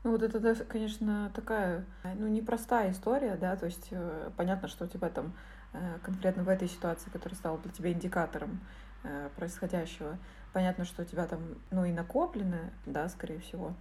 [0.05, 4.87] Ну вот это, конечно, такая, ну, непростая история, да, то есть э, понятно, что у
[4.87, 5.33] тебя там
[5.73, 8.61] э, конкретно в этой ситуации, которая стала для тебя индикатором
[9.03, 10.19] э, происходящего,
[10.53, 11.41] понятно, что у тебя там,
[11.73, 13.75] ну, и накоплено, да, скорее всего.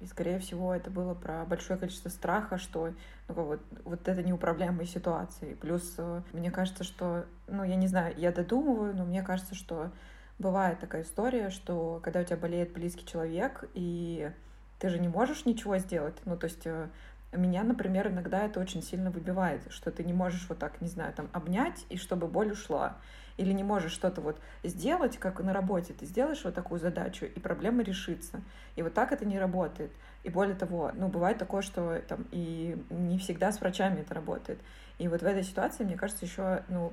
[0.00, 2.92] И, скорее всего, это было про большое количество страха, что
[3.28, 5.54] ну, вот, вот это неуправляемая ситуация.
[5.56, 9.90] Плюс э, мне кажется, что, ну, я не знаю, я додумываю, но мне кажется, что
[10.38, 14.32] бывает такая история, что когда у тебя болеет близкий человек, и
[14.78, 16.88] ты же не можешь ничего сделать, ну, то есть э,
[17.36, 21.12] меня, например, иногда это очень сильно выбивает, что ты не можешь вот так, не знаю,
[21.12, 22.96] там, обнять, и чтобы боль ушла
[23.36, 27.40] или не можешь что-то вот сделать, как на работе, ты сделаешь вот такую задачу, и
[27.40, 28.42] проблема решится.
[28.76, 29.90] И вот так это не работает.
[30.24, 34.58] И более того, ну, бывает такое, что там и не всегда с врачами это работает.
[34.98, 36.92] И вот в этой ситуации, мне кажется, еще, ну,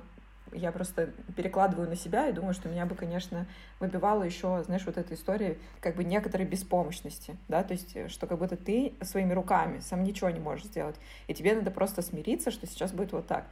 [0.52, 3.46] я просто перекладываю на себя и думаю, что меня бы, конечно,
[3.80, 8.38] выбивало еще, знаешь, вот эта история как бы некоторой беспомощности, да, то есть, что как
[8.38, 12.66] будто ты своими руками сам ничего не можешь сделать, и тебе надо просто смириться, что
[12.66, 13.46] сейчас будет вот так.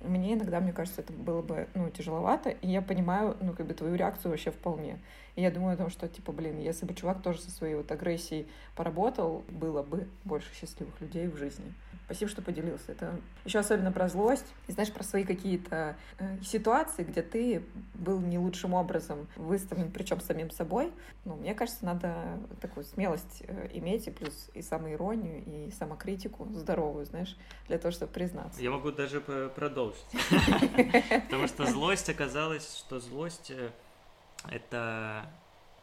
[0.00, 3.74] Мне иногда, мне кажется, это было бы, ну, тяжеловато, и я понимаю, ну, как бы
[3.74, 4.98] твою реакцию вообще вполне.
[5.36, 7.92] И я думаю о том, что, типа, блин, если бы чувак тоже со своей вот
[7.92, 11.72] агрессией поработал, было бы больше счастливых людей в жизни.
[12.06, 12.92] Спасибо, что поделился.
[12.92, 14.46] Это еще особенно про злость.
[14.68, 20.20] И знаешь, про свои какие-то э, ситуации, где ты был не лучшим образом выставлен, причем
[20.20, 20.92] самим собой.
[21.24, 27.06] Ну, мне кажется, надо такую смелость э, иметь, и плюс и самоиронию, и самокритику здоровую,
[27.06, 28.62] знаешь, для того, чтобы признаться.
[28.62, 30.06] Я могу даже продолжить.
[31.24, 33.52] Потому что злость оказалась, что злость
[34.50, 35.28] это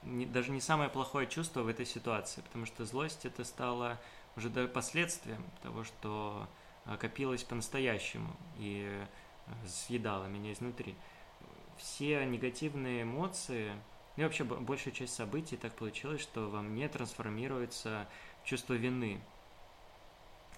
[0.04, 4.00] даже не самое плохое чувство в этой ситуации, потому что злость это стало
[4.36, 6.48] уже до последствиям того, что
[6.86, 10.96] э, копилось по-настоящему и э, съедало меня изнутри.
[11.78, 13.72] Все негативные эмоции,
[14.16, 18.08] ну и вообще большая часть событий так получилось, что во мне трансформируется
[18.44, 19.22] чувство вины.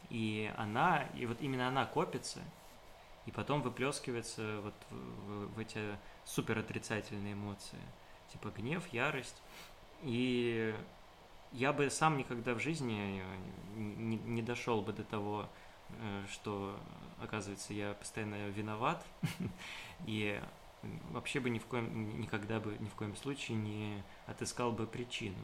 [0.09, 2.41] И она, и вот именно она копится,
[3.25, 5.79] и потом выплескивается вот в, в, эти
[6.25, 7.79] супер отрицательные эмоции.
[8.31, 9.41] типа гнев, ярость.
[10.03, 10.75] И
[11.51, 13.23] я бы сам никогда в жизни
[13.75, 15.49] не, не дошел бы до того,
[15.89, 16.77] э, что,
[17.21, 19.05] оказывается, я постоянно виноват,
[20.05, 20.39] и
[21.11, 25.39] вообще бы ни в коем, никогда бы, ни в коем случае не отыскал бы причину.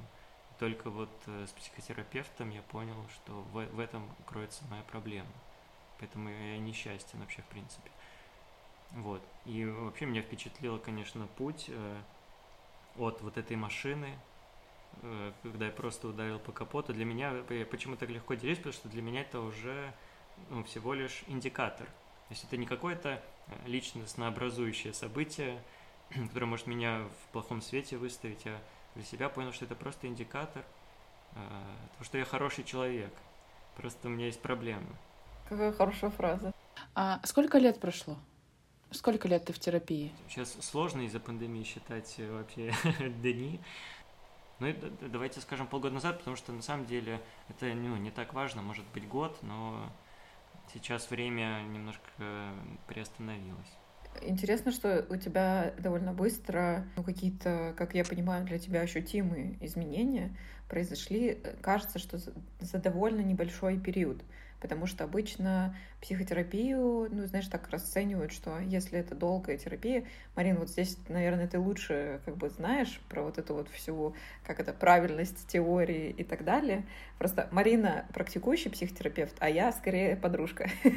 [0.59, 5.31] Только вот э, с психотерапевтом я понял, что в, в этом кроется моя проблема.
[6.01, 7.91] Поэтому я несчастен вообще, в принципе.
[8.91, 9.21] Вот.
[9.45, 12.01] И вообще меня впечатлило, конечно, путь э,
[12.97, 14.17] от вот этой машины,
[15.03, 16.91] э, когда я просто ударил по капоту.
[16.91, 19.93] Для меня, я почему так легко делюсь, потому что для меня это уже
[20.49, 21.85] ну, всего лишь индикатор.
[21.85, 25.61] То есть это не какое-то э, личностно-образующее событие,
[26.09, 28.43] которое может меня в плохом свете выставить.
[28.45, 28.59] Я
[28.95, 30.63] для себя понял, что это просто индикатор
[31.33, 31.35] э,
[31.93, 33.13] того, что я хороший человек.
[33.77, 34.87] Просто у меня есть проблемы.
[35.51, 36.53] Какая хорошая фраза.
[36.95, 38.17] А сколько лет прошло?
[38.91, 40.13] Сколько лет ты в терапии?
[40.29, 42.71] Сейчас сложно из-за пандемии считать э, вообще
[43.21, 43.59] дни.
[44.59, 48.61] Ну, давайте скажем полгода назад, потому что на самом деле это ну, не так важно,
[48.61, 49.91] может быть год, но
[50.73, 52.01] сейчас время немножко
[52.87, 53.77] приостановилось.
[54.21, 60.33] Интересно, что у тебя довольно быстро ну, какие-то, как я понимаю, для тебя ощутимые изменения
[60.69, 61.43] произошли.
[61.61, 64.23] Кажется, что за довольно небольшой период
[64.61, 70.69] потому что обычно психотерапию, ну, знаешь, так расценивают, что если это долгая терапия, Марин, вот
[70.69, 75.47] здесь, наверное, ты лучше как бы знаешь про вот эту вот всю, как это, правильность
[75.47, 76.85] теории и так далее.
[77.17, 80.69] Просто Марина практикующий психотерапевт, а я скорее подружка.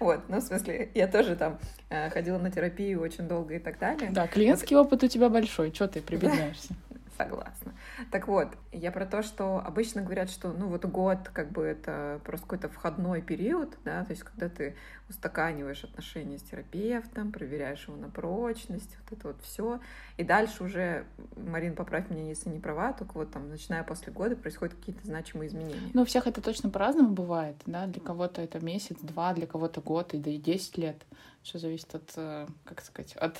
[0.00, 1.58] Вот, ну, в смысле, я тоже там
[1.90, 4.10] э, ходила на терапию очень долго и так далее.
[4.10, 6.74] Да, клиентский опыт у тебя большой, что ты прибедняешься?
[7.16, 7.74] Согласна.
[8.10, 12.20] Так вот, я про то, что обычно говорят, что ну вот год как бы это
[12.24, 14.76] просто какой-то входной период, да, то есть когда ты
[15.08, 19.80] устаканиваешь отношения с терапевтом, проверяешь его на прочность, вот это вот все,
[20.16, 24.36] и дальше уже, Марин, поправь меня, если не права, только вот там, начиная после года,
[24.36, 25.90] происходят какие-то значимые изменения.
[25.94, 29.80] Ну, у всех это точно по-разному бывает, да, для кого-то это месяц, два, для кого-то
[29.80, 30.96] год, и да и десять лет,
[31.42, 33.36] все зависит от, э, как сказать, от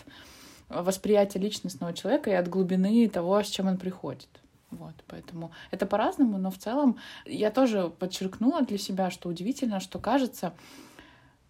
[0.68, 4.28] восприятия личностного человека и от глубины того, с чем он приходит.
[4.70, 9.98] Вот, поэтому это по-разному, но в целом я тоже подчеркнула для себя, что удивительно, что
[9.98, 10.54] кажется,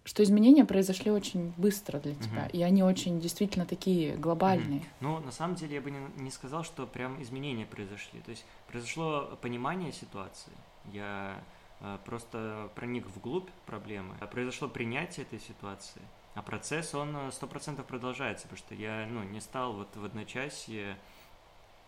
[0.04, 2.50] что изменения произошли очень быстро для тебя, угу.
[2.56, 4.80] и они очень действительно такие глобальные.
[4.80, 4.86] Угу.
[5.00, 8.20] Ну, на самом деле я бы не, не сказал, что прям изменения произошли.
[8.20, 10.52] То есть произошло понимание ситуации.
[10.92, 11.42] Я
[11.80, 14.14] э, просто проник вглубь проблемы.
[14.30, 16.02] Произошло принятие этой ситуации.
[16.36, 20.04] А процесс, он э, сто процентов продолжается, потому что я, ну, не стал вот в
[20.04, 20.98] одночасье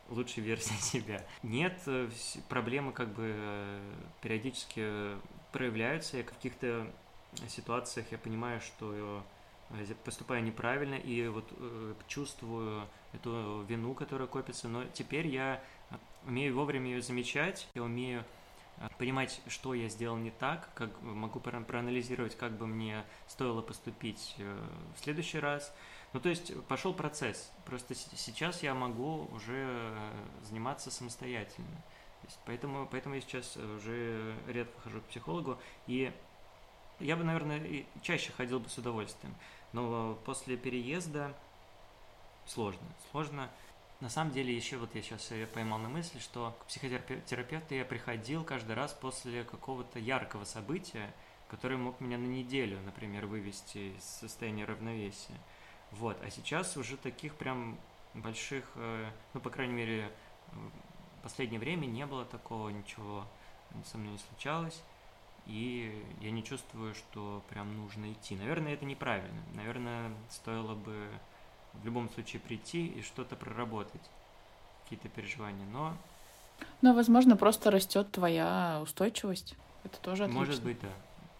[0.08, 1.22] лучшей версии себя.
[1.42, 2.08] Нет, э,
[2.48, 5.18] проблемы как бы э, периодически
[5.52, 6.90] проявляются, я в каких-то
[7.46, 9.22] ситуациях я понимаю, что
[10.02, 11.44] поступаю неправильно и вот
[12.06, 15.62] чувствую эту вину, которая копится, но теперь я
[16.26, 18.24] умею вовремя ее замечать, я умею
[18.98, 24.66] понимать, что я сделал не так, как могу проанализировать, как бы мне стоило поступить э,
[24.96, 25.72] в следующий раз.
[26.12, 27.50] Ну, то есть пошел процесс.
[27.64, 29.94] Просто сейчас я могу уже
[30.42, 31.82] заниматься самостоятельно.
[32.24, 35.58] есть, поэтому, поэтому я сейчас уже редко хожу к психологу.
[35.86, 36.12] И
[37.00, 39.34] я бы, наверное, чаще ходил бы с удовольствием.
[39.72, 41.34] Но после переезда
[42.46, 42.86] сложно.
[43.10, 43.50] Сложно
[44.00, 48.44] на самом деле, еще вот я сейчас поймал на мысли, что к психотерапевту я приходил
[48.44, 51.12] каждый раз после какого-то яркого события,
[51.48, 55.34] которое мог меня на неделю, например, вывести из состояния равновесия.
[55.90, 56.22] Вот.
[56.22, 57.76] А сейчас уже таких прям
[58.14, 60.12] больших, э, ну, по крайней мере,
[60.52, 63.26] в последнее время не было такого, ничего
[63.84, 64.80] со мной не случалось.
[65.46, 68.36] И я не чувствую, что прям нужно идти.
[68.36, 69.42] Наверное, это неправильно.
[69.54, 71.08] Наверное, стоило бы
[71.74, 74.02] в любом случае прийти и что-то проработать,
[74.84, 75.96] какие-то переживания, но...
[76.82, 79.56] Но, возможно, просто растет твоя устойчивость.
[79.84, 80.40] Это тоже отлично.
[80.40, 80.88] Может быть, да.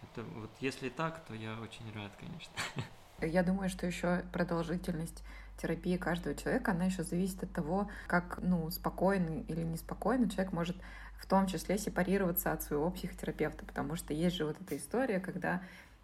[0.02, 2.52] Это вот если так, то я очень рад, конечно.
[3.20, 5.24] Я думаю, что еще продолжительность
[5.60, 10.76] терапии каждого человека, она еще зависит от того, как ну, спокойный или неспокойный человек может
[11.18, 15.62] в том числе сепарироваться от своего психотерапевта, потому что есть же вот эта история, когда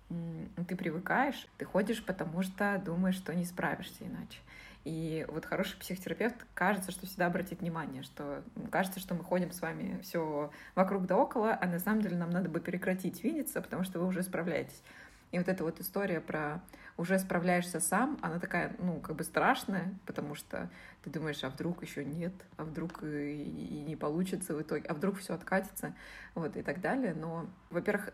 [0.09, 4.38] ты привыкаешь, ты ходишь, потому что думаешь, что не справишься иначе.
[4.85, 9.62] И вот хороший психотерапевт кажется, что всегда обратит внимание, что кажется, что мы ходим с
[9.62, 13.85] вами все вокруг да около, а на самом деле нам надо бы прекратить видеться, потому
[13.85, 14.83] что вы уже справляетесь.
[15.33, 16.61] И вот эта вот история про
[16.96, 20.70] уже справляешься сам, она такая, ну, как бы страшная, потому что
[21.02, 24.94] ты думаешь, а вдруг еще нет, а вдруг и, и не получится в итоге, а
[24.94, 25.94] вдруг все откатится,
[26.35, 27.14] вот, и так далее.
[27.14, 28.11] Но, во-первых,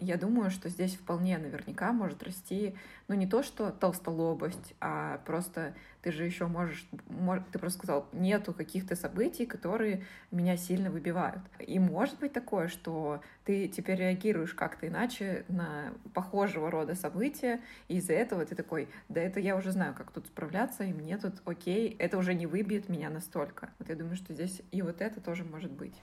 [0.00, 2.76] я думаю, что здесь вполне наверняка может расти,
[3.08, 8.08] ну, не то, что толстолобость, а просто ты же еще можешь, мож, ты просто сказал,
[8.12, 11.42] нету каких-то событий, которые меня сильно выбивают.
[11.58, 17.98] И может быть такое, что ты теперь реагируешь как-то иначе на похожего рода события, и
[17.98, 21.34] из-за этого ты такой, да это я уже знаю, как тут справляться, и мне тут
[21.44, 23.70] окей, это уже не выбьет меня настолько.
[23.78, 25.94] Вот я думаю, что здесь и вот это тоже может быть.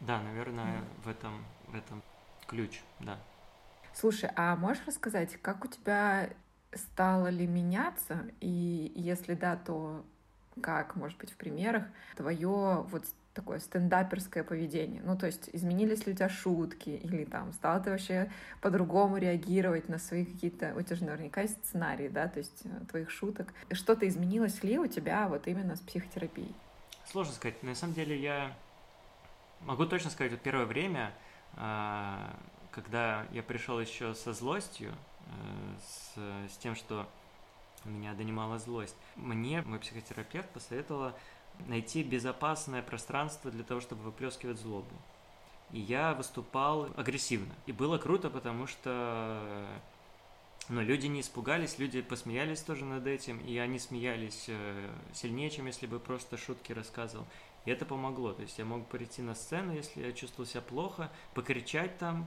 [0.00, 2.02] Да, наверное, в этом, в этом
[2.46, 3.18] ключ, да.
[3.92, 6.30] Слушай, а можешь рассказать, как у тебя
[6.74, 10.04] стало ли меняться, и если да, то
[10.60, 11.84] как, может быть, в примерах,
[12.16, 15.02] твое вот такое стендаперское поведение?
[15.04, 19.88] Ну, то есть изменились ли у тебя шутки, или там стал ты вообще по-другому реагировать
[19.88, 20.74] на свои какие-то...
[20.76, 23.52] У тебя же наверняка есть сценарии, да, то есть э, твоих шуток.
[23.72, 26.54] Что-то изменилось ли у тебя вот именно с психотерапией?
[27.04, 27.62] Сложно сказать.
[27.62, 28.52] На самом деле я
[29.62, 31.12] могу точно сказать, вот первое время,
[31.56, 32.36] а,
[32.70, 34.92] когда я пришел еще со злостью,
[35.26, 35.32] э,
[35.80, 37.08] с, с тем, что
[37.84, 41.14] меня донимала злость, мне мой психотерапевт посоветовала
[41.66, 44.94] найти безопасное пространство для того, чтобы выплескивать злобу.
[45.72, 47.54] И я выступал агрессивно.
[47.66, 49.66] И было круто, потому что
[50.68, 55.66] ну, люди не испугались, люди посмеялись тоже над этим, и они смеялись э, сильнее, чем
[55.66, 57.26] если бы просто шутки рассказывал.
[57.64, 58.32] И это помогло.
[58.32, 62.26] То есть я мог прийти на сцену, если я чувствовал себя плохо, покричать там,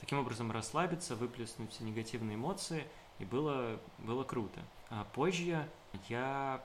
[0.00, 2.84] таким образом расслабиться, выплеснуть все негативные эмоции,
[3.18, 4.60] и было, было круто.
[4.88, 5.68] А позже
[6.08, 6.64] я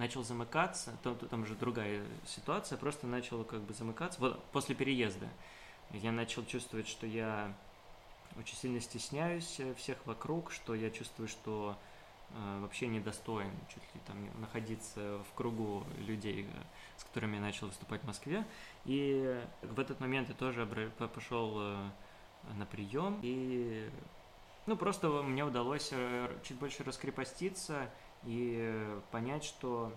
[0.00, 5.28] начал замыкаться, там, там уже другая ситуация, просто начал как бы замыкаться, вот после переезда
[5.92, 7.54] я начал чувствовать, что я
[8.38, 11.76] очень сильно стесняюсь всех вокруг, что я чувствую, что
[12.30, 16.62] э, вообще недостоин чуть ли там находиться в кругу людей, э,
[16.96, 18.46] с которыми я начал выступать в Москве.
[18.86, 20.66] И в этот момент я тоже
[21.14, 21.90] пошел э,
[22.54, 23.90] на прием, и
[24.66, 27.90] ну, просто мне удалось э, чуть больше раскрепоститься
[28.24, 29.92] и понять, что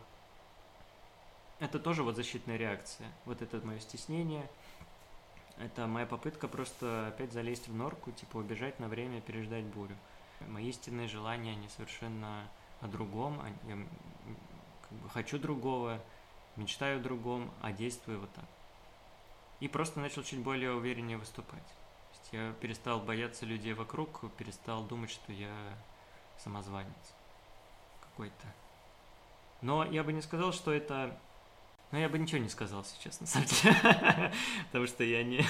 [1.59, 3.11] это тоже вот защитная реакция.
[3.25, 4.49] Вот это мое стеснение,
[5.57, 9.95] это моя попытка просто опять залезть в норку, типа убежать на время, переждать бурю.
[10.47, 12.49] Мои истинные желания, они совершенно
[12.81, 13.77] о другом, я
[14.89, 16.01] как бы хочу другого,
[16.57, 18.45] мечтаю о другом, а действую вот так.
[19.59, 21.63] И просто начал чуть более увереннее выступать.
[21.63, 25.53] То есть я перестал бояться людей вокруг, перестал думать, что я
[26.37, 27.13] самозванец
[28.13, 28.47] какой-то.
[29.61, 31.17] Но я бы не сказал, что это...
[31.91, 33.75] Ну, я бы ничего не сказал сейчас, на самом деле.
[34.67, 35.45] Потому что я не,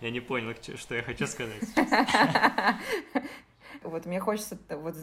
[0.00, 1.62] я, не понял, что я хочу сказать.
[3.82, 4.96] Вот мне хочется, вот,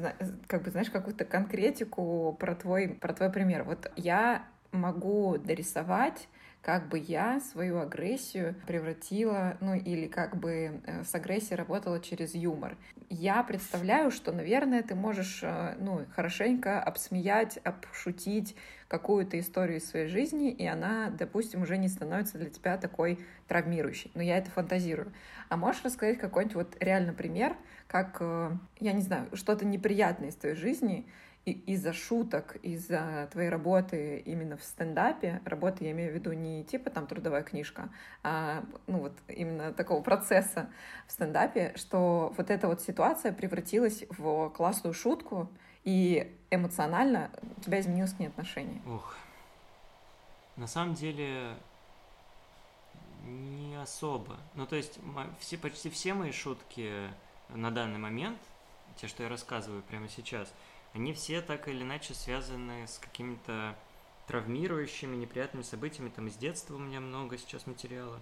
[0.48, 3.64] как бы, знаешь, какую-то конкретику про твой, про твой пример.
[3.64, 6.28] Вот я могу дорисовать
[6.62, 12.36] как бы я свою агрессию превратила, ну или как бы э, с агрессией работала через
[12.36, 12.78] юмор.
[13.10, 18.56] Я представляю, что, наверное, ты можешь, э, ну, хорошенько обсмеять, обшутить
[18.88, 24.12] какую-то историю из своей жизни, и она, допустим, уже не становится для тебя такой травмирующей.
[24.13, 25.12] Но я это фантазирую.
[25.50, 27.56] А можешь рассказать какой-нибудь вот реально пример,
[27.88, 31.08] как, э, я не знаю, что-то неприятное из твоей жизни,
[31.45, 36.91] из-за шуток, из-за твоей работы именно в стендапе, работы я имею в виду не типа
[36.91, 37.89] там трудовая книжка,
[38.21, 40.69] а ну вот именно такого процесса
[41.08, 45.49] в стендапе, что вот эта вот ситуация превратилась в классную шутку,
[45.84, 48.82] и эмоционально у тебя изменилось к ней отношение.
[48.86, 49.15] Ух.
[50.58, 51.56] На самом деле
[53.25, 54.38] не особо.
[54.56, 54.99] Ну, то есть
[55.39, 56.91] все, почти все мои шутки
[57.49, 58.38] на данный момент,
[58.95, 60.54] те, что я рассказываю прямо сейчас,
[60.93, 63.75] они все так или иначе связаны с какими-то
[64.27, 66.10] травмирующими, неприятными событиями.
[66.10, 68.19] Там из детства у меня много сейчас материала.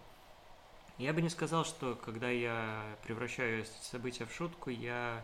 [0.98, 5.24] Я бы не сказал, что когда я превращаю события в шутку, я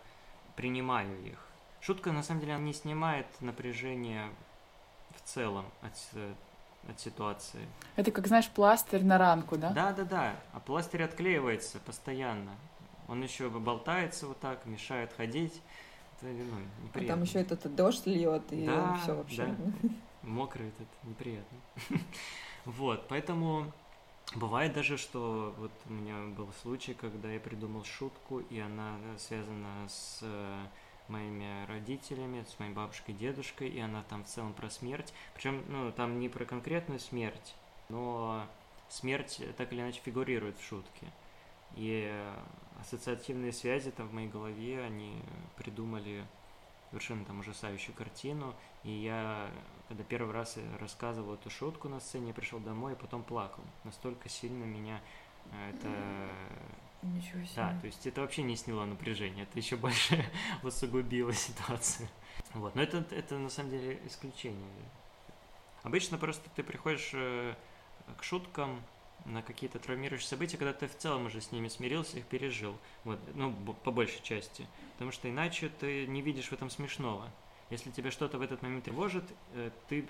[0.55, 1.39] принимаю их.
[1.81, 4.29] Шутка, на самом деле, она не снимает напряжение
[5.15, 5.93] в целом от,
[6.89, 7.67] от ситуации.
[7.95, 9.69] Это как, знаешь, пластырь на ранку, да?
[9.71, 10.35] Да, да, да.
[10.53, 12.55] А пластырь отклеивается постоянно.
[13.07, 15.61] Он еще болтается вот так, мешает ходить
[16.33, 17.01] ну, неприятно.
[17.01, 19.45] А там еще этот дождь льет, и да, все вообще.
[19.45, 19.89] Да.
[20.23, 21.57] Мокрый этот, неприятно.
[22.65, 23.71] вот, поэтому
[24.35, 29.87] бывает даже, что вот у меня был случай, когда я придумал шутку, и она связана
[29.87, 30.65] с э,
[31.07, 35.13] моими родителями, с моей бабушкой и дедушкой, и она там в целом про смерть.
[35.35, 37.55] Причем, ну, там не про конкретную смерть,
[37.89, 38.45] но
[38.89, 41.07] смерть так или иначе фигурирует в шутке.
[41.75, 42.11] И
[42.79, 45.21] ассоциативные связи там в моей голове, они
[45.57, 46.25] придумали
[46.89, 48.55] совершенно там ужасающую картину.
[48.83, 49.49] И я,
[49.87, 53.63] когда первый раз рассказывал эту шутку на сцене, я пришел домой и потом плакал.
[53.83, 55.01] Настолько сильно меня
[55.51, 55.89] э, это...
[57.01, 57.55] Ничего себе.
[57.57, 60.25] Да, то есть это вообще не сняло напряжение, это еще больше
[60.63, 62.07] усугубило ситуацию.
[62.53, 64.69] Вот, но это, это на самом деле исключение.
[65.83, 67.53] Обычно просто ты приходишь э,
[68.17, 68.81] к шуткам,
[69.25, 72.77] на какие-то травмирующие события, когда ты в целом уже с ними смирился, их пережил.
[73.03, 73.53] Вот, ну,
[73.83, 74.67] по большей части.
[74.93, 77.29] Потому что иначе ты не видишь в этом смешного.
[77.71, 79.23] Если тебе что-то в этот момент тревожит,
[79.53, 80.07] э, ты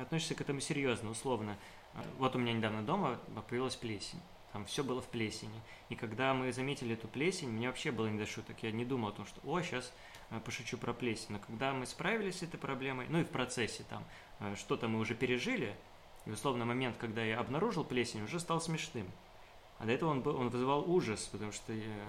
[0.00, 1.56] относишься к этому серьезно, условно.
[1.94, 3.18] Э, вот у меня недавно дома
[3.48, 4.20] появилась плесень.
[4.52, 5.60] Там все было в плесени.
[5.88, 8.62] И когда мы заметили эту плесень, мне вообще было не до шуток.
[8.62, 9.92] Я не думал о том, что, о, сейчас
[10.30, 11.28] э, пошучу про плесень.
[11.30, 14.04] Но когда мы справились с этой проблемой, ну и в процессе там,
[14.56, 15.74] что-то мы уже пережили,
[16.26, 19.06] и, условно, момент, когда я обнаружил плесень, уже стал смешным.
[19.78, 22.04] А до этого он, был, он вызывал ужас, потому что я...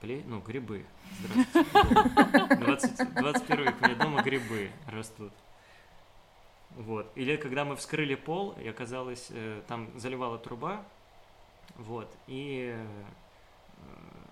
[0.00, 0.22] Пле...
[0.26, 0.86] Ну, грибы.
[2.50, 3.04] Здравствуйте.
[3.04, 5.32] 20, 21 век, у меня дома грибы растут.
[6.76, 7.10] Вот.
[7.16, 10.84] Или когда мы вскрыли пол, и оказалось, э, там заливала труба,
[11.76, 12.86] вот, и э,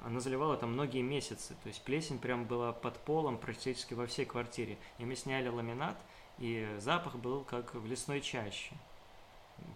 [0.04, 1.56] она заливала там многие месяцы.
[1.62, 4.78] То есть плесень прям была под полом практически во всей квартире.
[4.98, 5.96] И мы сняли ламинат,
[6.38, 8.72] и запах был как в лесной чаще.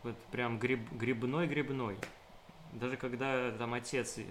[0.02, 1.96] Вот прям гриб, грибной-грибной.
[2.72, 4.24] Даже когда там отец э,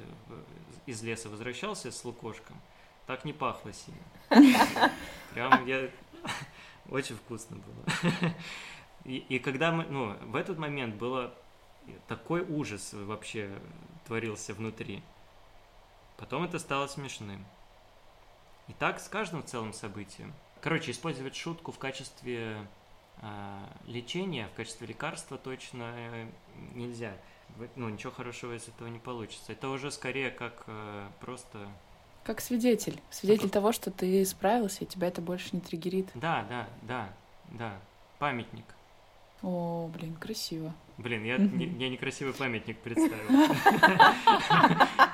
[0.86, 2.60] из леса возвращался с лукошком,
[3.08, 4.02] так не пахло сильно.
[5.34, 5.90] Прям я...
[6.90, 8.34] Очень вкусно было.
[9.06, 11.34] И, и когда мы, ну, в этот момент было
[12.08, 13.50] такой ужас вообще
[14.06, 15.02] творился внутри.
[16.18, 17.46] Потом это стало смешным.
[18.68, 20.34] И так с каждым целым событием.
[20.62, 22.68] Короче, использовать шутку в качестве
[23.22, 26.28] э, лечения, в качестве лекарства точно э,
[26.74, 27.14] нельзя.
[27.76, 29.52] Ну, ничего хорошего из этого не получится.
[29.54, 31.68] Это уже скорее как э, просто...
[32.24, 33.02] Как свидетель.
[33.10, 33.54] Свидетель как...
[33.54, 36.10] того, что ты справился, и тебя это больше не триггерит.
[36.14, 37.10] Да, да, да,
[37.52, 37.80] да.
[38.20, 38.66] Памятник.
[39.42, 40.74] О, блин, красиво.
[40.98, 43.30] Блин, я, не, я некрасивый памятник представил.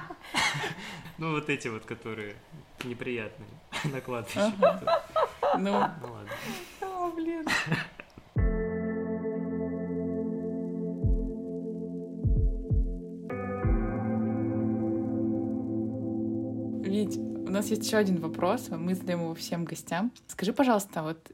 [1.18, 2.36] Ну, вот эти вот, которые
[2.84, 3.48] неприятные
[3.86, 4.52] на кладбище.
[5.60, 6.32] Ну, ну ладно.
[6.82, 7.46] О, блин.
[16.84, 20.12] Вить, у нас есть еще один вопрос, мы задаем его всем гостям.
[20.28, 21.30] Скажи, пожалуйста, вот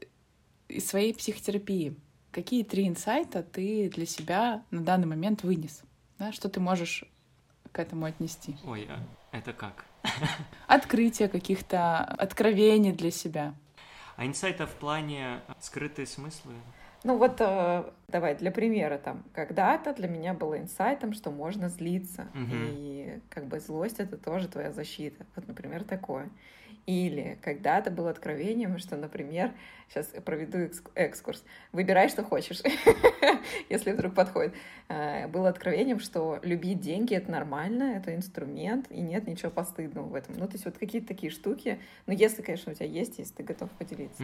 [0.68, 1.96] из своей психотерапии,
[2.30, 5.82] какие три инсайта ты для себя на данный момент вынес?
[6.18, 7.04] Да, что ты можешь
[7.70, 8.56] к этому отнести?
[8.64, 9.84] Ой, а это как?
[10.66, 13.54] Открытие каких-то откровений для себя.
[14.16, 16.52] А инсайта в плане скрытые смыслы?
[17.04, 22.28] Ну вот э, давай для примера там когда-то для меня было инсайтом, что можно злиться
[22.32, 22.52] угу.
[22.52, 25.26] и как бы злость это тоже твоя защита.
[25.34, 26.30] Вот, например, такое.
[26.86, 29.52] Или когда-то было откровением, что, например,
[29.88, 32.60] сейчас проведу экскурс, выбирай, что хочешь,
[33.68, 34.54] если вдруг подходит.
[34.88, 40.14] Э, было откровением, что любить деньги— это нормально, это инструмент, и нет ничего постыдного в
[40.14, 40.34] этом.
[40.36, 43.42] Ну, то есть вот какие-то такие штуки, ну, если, конечно, у тебя есть, если ты
[43.44, 44.22] готов поделиться.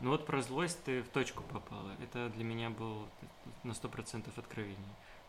[0.00, 1.92] Ну вот про злость ты в точку попала.
[2.02, 3.06] Это для меня был
[3.62, 4.76] на сто процентов откровение.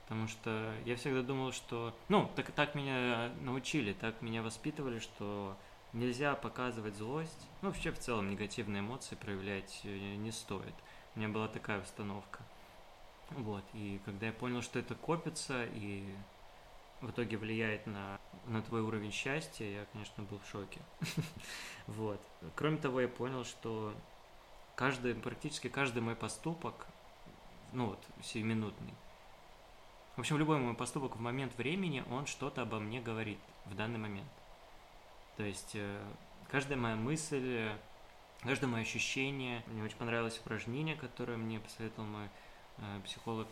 [0.03, 1.95] Потому что я всегда думал, что...
[2.09, 5.57] Ну, так, так меня научили, так меня воспитывали, что
[5.93, 7.47] нельзя показывать злость.
[7.61, 10.73] Ну, вообще в целом негативные эмоции проявлять э, не стоит.
[11.15, 12.39] У меня была такая установка.
[13.31, 16.03] Вот, и когда я понял, что это копится и
[16.99, 20.81] в итоге влияет на, на твой уровень счастья, я, конечно, был в шоке.
[21.87, 22.21] Вот.
[22.55, 23.93] Кроме того, я понял, что
[24.75, 26.87] каждый, практически каждый мой поступок,
[27.73, 28.93] ну вот, сиюминутный,
[30.15, 33.97] в общем, любой мой поступок в момент времени, он что-то обо мне говорит в данный
[33.97, 34.29] момент.
[35.37, 36.01] То есть э,
[36.49, 37.69] каждая моя мысль,
[38.41, 42.29] каждое мое ощущение, мне очень понравилось упражнение, которое мне посоветовал мой
[42.77, 43.47] э, психолог,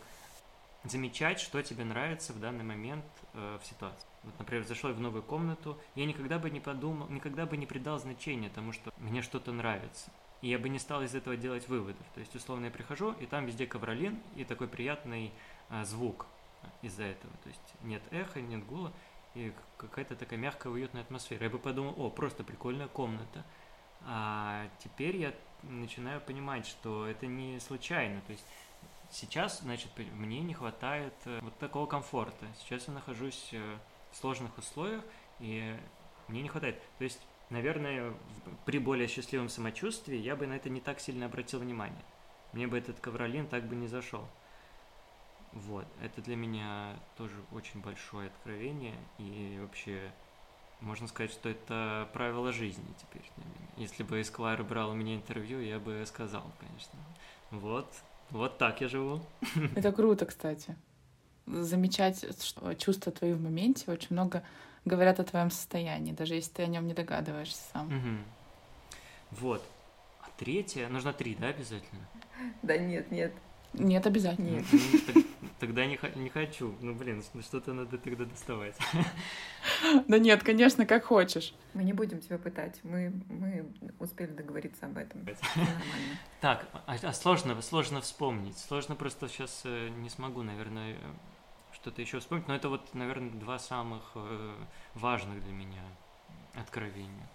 [0.84, 4.08] замечать, что тебе нравится в данный момент э, в ситуации.
[4.24, 8.00] Вот, например, зашел в новую комнату, я никогда бы не подумал, никогда бы не придал
[8.00, 10.12] значения тому, что мне что-то нравится.
[10.42, 12.06] И я бы не стал из этого делать выводов.
[12.14, 15.34] То есть, условно, я прихожу, и там везде ковролин, и такой приятный
[15.70, 16.28] а, звук
[16.82, 17.34] из-за этого.
[17.44, 18.94] То есть нет эха, нет гула
[19.36, 21.44] и какая-то такая мягкая, уютная атмосфера.
[21.44, 23.44] Я бы подумал, о, просто прикольная комната.
[24.06, 28.22] А теперь я начинаю понимать, что это не случайно.
[28.22, 28.46] То есть
[29.12, 32.46] сейчас, значит, мне не хватает э, вот такого комфорта.
[32.60, 33.78] Сейчас я нахожусь э,
[34.12, 35.04] в сложных условиях,
[35.40, 35.76] и
[36.28, 36.82] мне не хватает.
[36.98, 37.20] То есть,
[37.50, 38.14] наверное,
[38.66, 42.04] при более счастливом самочувствии я бы на это не так сильно обратил внимание.
[42.54, 44.28] Мне бы этот ковролин так бы не зашел.
[45.54, 50.12] Вот, это для меня тоже очень большое откровение, и вообще
[50.82, 53.68] можно сказать, что это правило жизни теперь для меня.
[53.78, 57.00] Если бы Эсквайр брал у меня интервью, я бы сказал, конечно.
[57.52, 57.92] Вот,
[58.30, 59.22] вот так я живу.
[59.76, 60.76] Это круто, кстати.
[61.48, 64.44] Замечать что чувства твои в моменте очень много
[64.86, 67.88] говорят о твоем состоянии, даже если ты о нем не догадываешься сам.
[67.88, 69.42] Угу.
[69.42, 69.64] Вот.
[70.22, 72.08] А третье, нужно три, да, обязательно?
[72.62, 73.34] Да нет, нет.
[73.74, 74.48] Нет, обязательно.
[74.48, 74.66] Нет.
[74.72, 75.24] Ну,
[75.60, 76.76] тогда не, не хочу.
[76.82, 78.76] Ну, блин, ну что-то надо тогда доставать.
[80.08, 81.54] Да нет, конечно, как хочешь.
[81.74, 82.80] Мы не будем тебя пытать.
[82.84, 83.66] Мы, мы
[84.00, 85.26] успели договориться об этом.
[86.42, 88.58] Так, а, а сложно, сложно вспомнить.
[88.58, 90.98] Сложно просто сейчас э, не смогу, наверное,
[91.74, 92.48] что-то еще вспомнить.
[92.48, 94.56] Но это вот, наверное, два самых э,
[94.96, 95.84] важных для меня
[96.56, 97.30] откровения.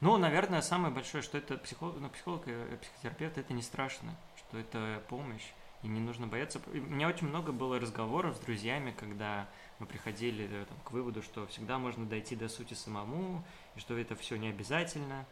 [0.00, 4.58] Ну, наверное, самое большое, что это психолог, ну, психолог и психотерапевт, это не страшно, что
[4.58, 6.60] это помощь, и не нужно бояться.
[6.66, 9.46] У меня очень много было разговоров с друзьями, когда
[9.78, 13.44] мы приходили э, там, к выводу, что всегда можно дойти до сути самому,
[13.76, 15.26] и что это все не обязательно.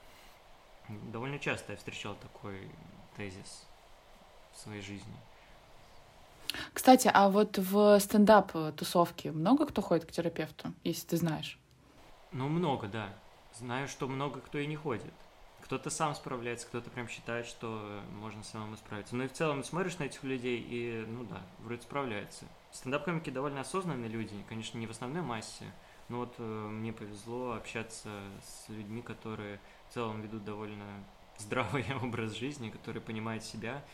[0.88, 2.68] Довольно часто я встречал такой
[3.16, 3.66] тезис
[4.52, 5.14] в своей жизни.
[6.72, 11.58] Кстати, а вот в стендап-тусовке много кто ходит к терапевту, если ты знаешь?
[12.32, 13.08] Ну, много, да.
[13.54, 15.12] Знаю, что много кто и не ходит.
[15.60, 19.14] Кто-то сам справляется, кто-то прям считает, что можно самому справиться.
[19.14, 22.46] Ну и в целом смотришь на этих людей и, ну да, вроде справляется.
[22.72, 25.70] Стендап-комики довольно осознанные люди, конечно, не в основной массе,
[26.08, 28.08] но вот э, мне повезло общаться
[28.42, 31.04] с людьми, которые в целом ведут довольно
[31.38, 33.84] здравый образ жизни, которые понимают себя.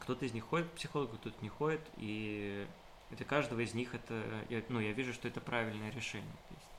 [0.00, 2.66] Кто-то из них ходит к психологу, кто-то не ходит, и
[3.10, 6.32] для каждого из них это, я, ну, я вижу, что это правильное решение.
[6.48, 6.73] То есть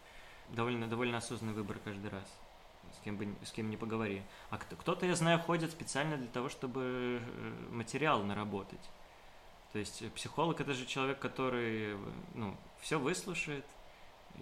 [0.49, 2.25] довольно, довольно осознанный выбор каждый раз.
[2.93, 4.21] С кем, бы, с кем не поговори.
[4.49, 8.89] А кто-то, я знаю, ходит специально для того, чтобы э, материал наработать.
[9.73, 11.97] То есть психолог это же человек, который
[12.33, 13.65] ну, все выслушает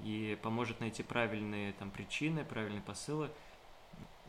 [0.03, 3.31] и поможет найти правильные там, причины, правильные посылы.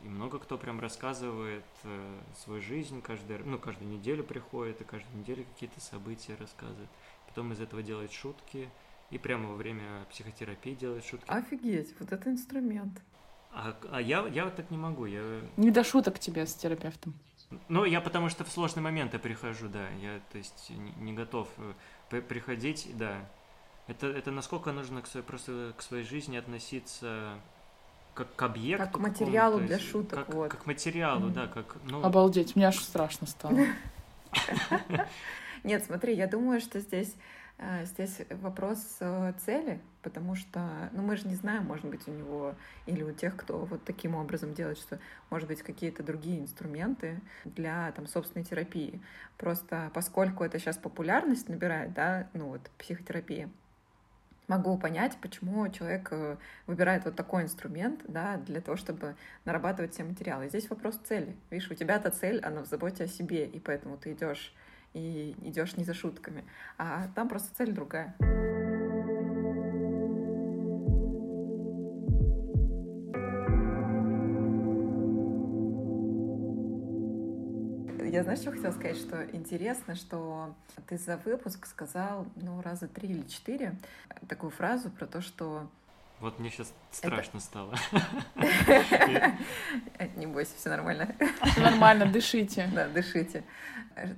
[0.03, 5.19] И много кто прям рассказывает э, свою жизнь, каждый, ну, каждую неделю приходит, и каждую
[5.19, 6.89] неделю какие-то события рассказывает.
[7.27, 8.69] Потом из этого делает шутки,
[9.11, 11.29] и прямо во время психотерапии делает шутки.
[11.29, 13.01] Офигеть, вот это инструмент.
[13.51, 15.05] А, а я, я вот так не могу.
[15.05, 15.41] Я...
[15.57, 17.13] Не до шуток тебе с терапевтом.
[17.69, 19.87] Ну, я потому что в сложные моменты прихожу, да.
[20.01, 21.47] Я, то есть, не, готов
[22.09, 23.17] э, приходить, да.
[23.87, 27.39] Это, это насколько нужно к своей, просто к своей жизни относиться
[28.13, 28.85] как к объекту.
[28.85, 30.25] Как к материалу для шуток.
[30.25, 30.51] Как, вот.
[30.51, 31.33] как к материалу, mm-hmm.
[31.33, 31.47] да.
[31.47, 32.03] Как, ну...
[32.03, 33.57] Обалдеть, мне аж страшно стало.
[35.65, 37.13] Нет, смотри, я думаю, что здесь
[37.57, 42.11] Э, здесь вопрос э, цели, потому что, ну, мы же не знаем, может быть, у
[42.11, 42.53] него
[42.85, 44.99] или у тех, кто вот таким образом делает, что,
[45.29, 49.01] может быть, какие-то другие инструменты для, там, собственной терапии.
[49.37, 53.49] Просто поскольку это сейчас популярность набирает, да, ну, вот, психотерапия,
[54.49, 56.35] могу понять, почему человек э,
[56.67, 60.49] выбирает вот такой инструмент, да, для того, чтобы нарабатывать все материалы.
[60.49, 61.37] Здесь вопрос цели.
[61.49, 64.53] Видишь, у тебя эта цель, она в заботе о себе, и поэтому ты идешь
[64.95, 66.43] и идешь не за шутками,
[66.77, 68.15] а там просто цель другая.
[78.15, 80.55] Я знаешь, что хотела сказать, что интересно, что
[80.87, 83.75] ты за выпуск сказал, ну, раза три или четыре
[84.29, 85.69] такую фразу про то, что
[86.19, 87.45] вот мне сейчас страшно это...
[87.45, 87.75] стало.
[90.15, 91.13] Не бойся, все нормально.
[91.57, 92.69] Нормально, дышите.
[92.73, 93.43] Да, дышите.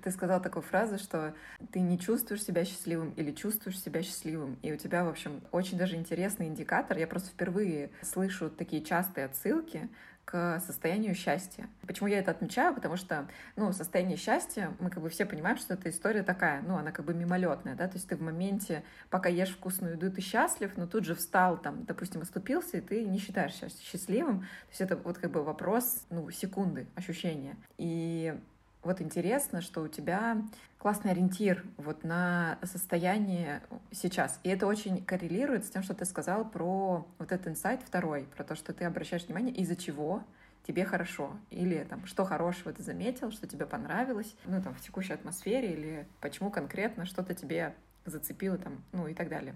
[0.03, 1.35] Ты сказал такую фразу, что
[1.71, 4.57] ты не чувствуешь себя счастливым или чувствуешь себя счастливым.
[4.63, 6.97] И у тебя, в общем, очень даже интересный индикатор.
[6.97, 9.89] Я просто впервые слышу такие частые отсылки
[10.28, 11.69] к состоянию счастья.
[11.88, 12.75] Почему я это отмечаю?
[12.75, 16.75] Потому что, ну, состояние счастья, мы как бы все понимаем, что эта история такая, ну,
[16.75, 20.19] она как бы мимолетная, да, то есть ты в моменте, пока ешь вкусную еду, ты
[20.19, 24.41] счастлив, но тут же встал, там, допустим, оступился, и ты не считаешь счастливым.
[24.41, 27.55] То есть это вот как бы вопрос, ну, секунды, ощущения.
[27.78, 28.38] И
[28.88, 30.41] вот интересно, что у тебя
[30.77, 33.61] классный ориентир вот на состояние
[33.91, 34.39] сейчас.
[34.43, 38.43] И это очень коррелирует с тем, что ты сказал про вот этот инсайт второй, про
[38.43, 40.23] то, что ты обращаешь внимание, из-за чего
[40.65, 45.13] тебе хорошо, или там, что хорошего ты заметил, что тебе понравилось, ну, там, в текущей
[45.13, 47.73] атмосфере, или почему конкретно что-то тебе
[48.05, 49.55] зацепило, там, ну, и так далее.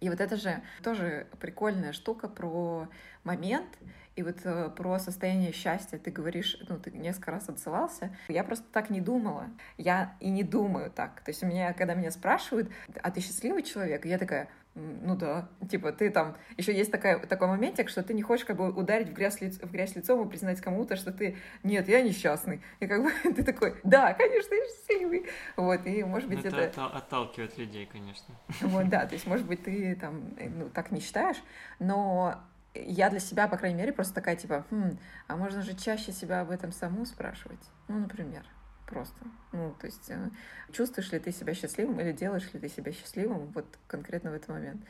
[0.00, 2.88] И вот это же тоже прикольная штука про
[3.24, 3.78] момент,
[4.16, 8.16] и вот э, про состояние счастья ты говоришь, ну, ты несколько раз отсылался.
[8.28, 9.50] Я просто так не думала.
[9.76, 11.20] Я и не думаю так.
[11.20, 12.70] То есть у меня, когда меня спрашивают,
[13.02, 14.06] а ты счастливый человек?
[14.06, 18.22] Я такая, ну да, типа ты там, еще есть такая, такой моментик, что ты не
[18.22, 21.38] хочешь как бы ударить в грязь, лиц, в грязь лицом и признать кому-то, что ты,
[21.62, 22.62] нет, я несчастный.
[22.80, 25.26] И как бы ты такой, да, конечно, я счастливый.
[25.56, 26.56] Вот, и может быть это...
[26.56, 28.34] Это отталкивает людей, конечно.
[28.60, 31.42] Вот, да, то есть может быть ты там, ну, так не считаешь,
[31.78, 32.38] но
[32.74, 36.42] я для себя, по крайней мере, просто такая, типа, хм, а можно же чаще себя
[36.42, 37.60] об этом саму спрашивать?
[37.88, 38.44] Ну, например
[38.86, 39.18] просто.
[39.52, 40.30] Ну, то есть э,
[40.72, 44.48] чувствуешь ли ты себя счастливым или делаешь ли ты себя счастливым вот конкретно в этот
[44.48, 44.82] момент.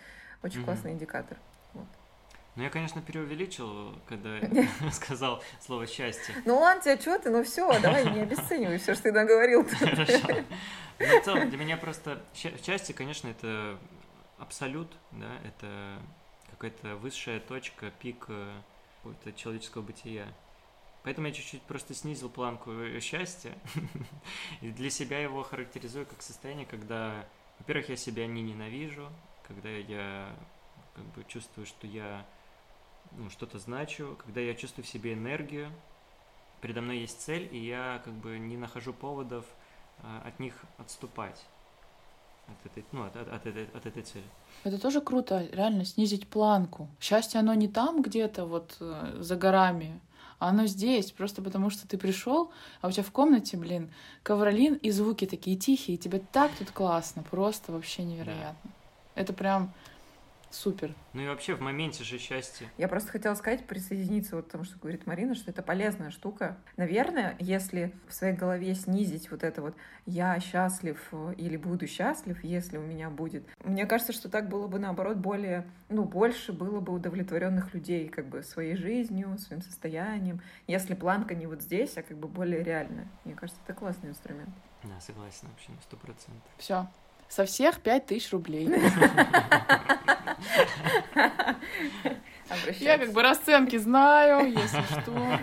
[0.42, 0.64] Очень mm-hmm.
[0.64, 1.38] классный индикатор.
[1.72, 1.86] Вот.
[2.56, 4.38] Ну, я, конечно, преувеличил, когда
[4.92, 6.34] сказал слово «счастье».
[6.44, 7.30] Ну, ладно, тебя что ты?
[7.30, 9.66] Ну, все, давай не обесценивай все, что ты наговорил.
[9.78, 10.44] Хорошо.
[10.98, 13.78] Ну, в целом, для меня просто счастье, конечно, это
[14.38, 16.00] абсолют, да, это
[16.50, 18.60] какая-то высшая точка, пик э,
[18.96, 20.26] какого-то человеческого бытия.
[21.06, 23.56] Поэтому я чуть-чуть просто снизил планку счастья.
[24.60, 27.24] И для себя его характеризую как состояние, когда,
[27.60, 29.08] во-первых, я себя не ненавижу,
[29.46, 30.36] когда я
[30.96, 32.26] как бы чувствую, что я
[33.12, 35.70] ну, что-то значу, когда я чувствую в себе энергию,
[36.60, 39.44] передо мной есть цель, и я как бы не нахожу поводов
[40.02, 41.40] а, от них отступать.
[42.48, 44.26] От этой, ну, от, от, от, этой, от этой цели.
[44.64, 46.88] Это тоже круто, реально снизить планку.
[47.00, 50.00] Счастье, оно не там где-то вот э, за горами,
[50.38, 53.90] а оно здесь, просто потому что ты пришел, а у тебя в комнате, блин,
[54.22, 58.58] ковролин и звуки такие тихие, и тебе так тут классно, просто вообще невероятно.
[58.64, 58.70] Да.
[59.14, 59.72] Это прям
[60.56, 60.94] Супер.
[61.12, 62.66] Ну и вообще в моменте же счастье.
[62.78, 66.56] Я просто хотела сказать, присоединиться вот к тому, что говорит Марина, что это полезная штука.
[66.78, 69.76] Наверное, если в своей голове снизить вот это вот
[70.06, 74.78] «я счастлив» или «буду счастлив», если у меня будет, мне кажется, что так было бы,
[74.78, 80.40] наоборот, более, ну, больше было бы удовлетворенных людей как бы своей жизнью, своим состоянием.
[80.66, 83.08] Если планка не вот здесь, а как бы более реальная.
[83.24, 84.54] Мне кажется, это классный инструмент.
[84.84, 86.50] Да, согласен вообще на сто процентов.
[86.56, 86.88] Все.
[87.28, 88.70] Со всех пять тысяч рублей.
[92.80, 95.38] Я как бы расценки знаю, если что.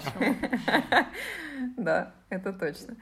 [1.78, 2.96] Да, это точно.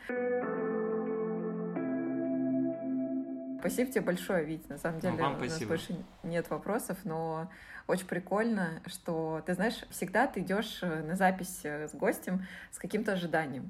[3.59, 4.67] Спасибо тебе большое, Вить.
[4.69, 7.47] На самом деле ну, у нас больше нет вопросов, но
[7.85, 12.79] очень прикольно, что ты знаешь, всегда ты идешь э, на запись э, с гостем с
[12.79, 13.69] каким-то ожиданием.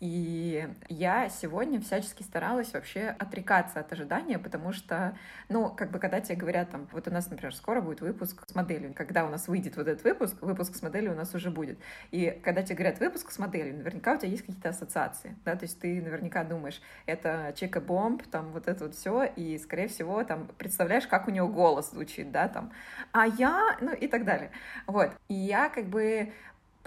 [0.00, 5.16] И я сегодня всячески старалась вообще отрекаться от ожидания, потому что,
[5.48, 8.54] ну, как бы, когда тебе говорят, там, вот у нас, например, скоро будет выпуск с
[8.54, 11.80] моделью, когда у нас выйдет вот этот выпуск, выпуск с моделью у нас уже будет.
[12.12, 15.64] И когда тебе говорят выпуск с моделью, наверняка у тебя есть какие-то ассоциации, да, то
[15.64, 20.48] есть ты наверняка думаешь, это чека-бомб, там, вот это вот все, и, скорее всего, там,
[20.58, 22.70] представляешь, как у него голос звучит, да, там,
[23.10, 24.52] а я, ну, и так далее.
[24.86, 25.10] Вот.
[25.26, 26.32] И я, как бы,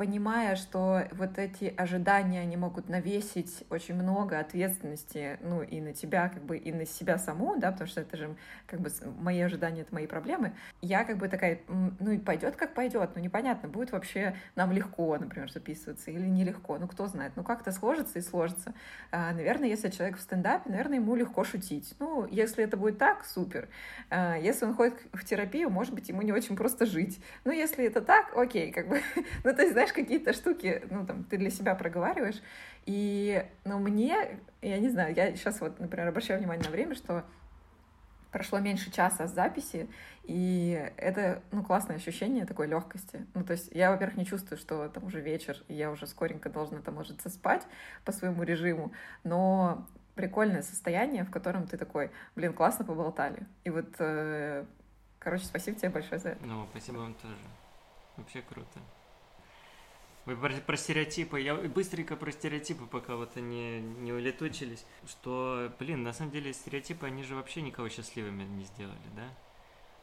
[0.02, 6.28] понимая, что вот эти ожидания, они могут навесить очень много ответственности, ну, и на тебя,
[6.28, 8.36] как бы, и на себя саму, да, потому что это же,
[8.66, 8.90] как бы,
[9.20, 13.22] мои ожидания— это мои проблемы, я, как бы, такая, ну, и пойдет как пойдет, ну,
[13.22, 18.18] непонятно, будет вообще нам легко, например, записываться или нелегко, ну, кто знает, ну, как-то сложится
[18.18, 18.74] и сложится.
[19.12, 21.94] А, наверное, если человек в стендапе, наверное, ему легко шутить.
[22.00, 23.70] Ну, если это будет так, супер.
[24.10, 27.20] А, если он ходит в терапию, может быть, ему не очень просто жить.
[27.44, 29.00] Ну, если это так, окей, как бы,
[29.44, 32.42] ну, то есть, знаешь, какие-то штуки, ну, там, ты для себя проговариваешь,
[32.86, 37.24] и, ну, мне, я не знаю, я сейчас вот, например, обращаю внимание на время, что
[38.32, 39.90] прошло меньше часа с записи,
[40.24, 43.26] и это, ну, классное ощущение такой легкости.
[43.34, 46.50] Ну, то есть я, во-первых, не чувствую, что там уже вечер, и я уже скоренько
[46.50, 47.68] должна там ложиться спать
[48.06, 49.86] по своему режиму, но
[50.16, 53.46] прикольное состояние, в котором ты такой, блин, классно поболтали.
[53.64, 54.66] И вот, э,
[55.20, 56.46] короче, спасибо тебе большое за это.
[56.46, 57.36] Ну, спасибо вам тоже.
[58.18, 58.80] Вообще круто.
[60.26, 66.04] Вы про, про стереотипы, я быстренько про стереотипы, пока вот они не улетучились, что, блин,
[66.04, 69.28] на самом деле стереотипы, они же вообще никого счастливыми не сделали, да?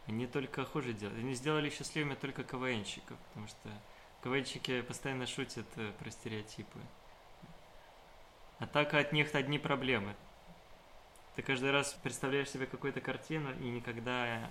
[0.09, 1.21] Они только хуже делали.
[1.21, 3.69] Они сделали счастливыми только КВНщиков, потому что
[4.25, 6.81] КВНщики постоянно шутят э, про стереотипы.
[8.59, 10.17] А так от них одни проблемы.
[11.37, 14.51] Ты каждый раз представляешь себе какую-то картину, и никогда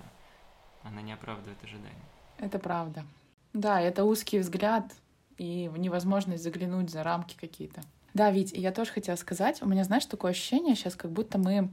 [0.82, 2.06] она не оправдывает ожидания.
[2.38, 3.04] Это правда.
[3.52, 4.94] Да, это узкий взгляд,
[5.38, 7.80] и невозможность заглянуть за рамки какие-то.
[8.14, 11.70] Да, ведь я тоже хотела сказать, у меня, знаешь, такое ощущение сейчас, как будто мы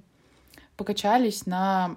[0.78, 1.95] покачались на,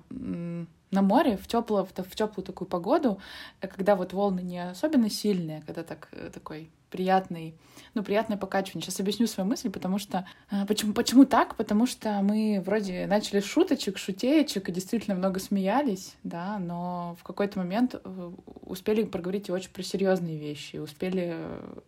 [0.90, 3.20] на море в, теплую, в, теплую такую погоду,
[3.60, 7.54] когда вот волны не особенно сильные, когда так, э, такой приятный,
[7.94, 8.82] ну, приятное покачивание.
[8.82, 10.26] Сейчас объясню свою мысль, потому что...
[10.50, 11.54] А, почему, почему так?
[11.56, 17.58] Потому что мы вроде начали шуточек, шутеечек, и действительно много смеялись, да, но в какой-то
[17.58, 18.30] момент э,
[18.62, 21.34] успели проговорить очень про серьезные вещи, успели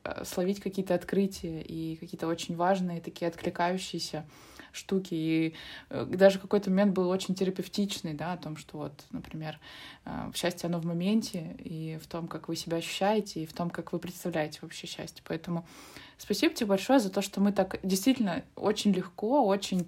[0.04, 4.26] э, словить какие-то открытия и какие-то очень важные, такие откликающиеся
[4.72, 5.14] штуки.
[5.14, 5.54] И
[5.90, 9.58] э, даже какой-то момент был очень терапевтичный, да, о том, что вот, например,
[10.04, 13.70] э, счастье, оно в моменте, и в том, как вы себя ощущаете, и в том,
[13.70, 15.22] как вы представляете вообще счастье.
[15.26, 15.66] Поэтому
[16.18, 19.86] спасибо тебе большое за то, что мы так действительно очень легко, очень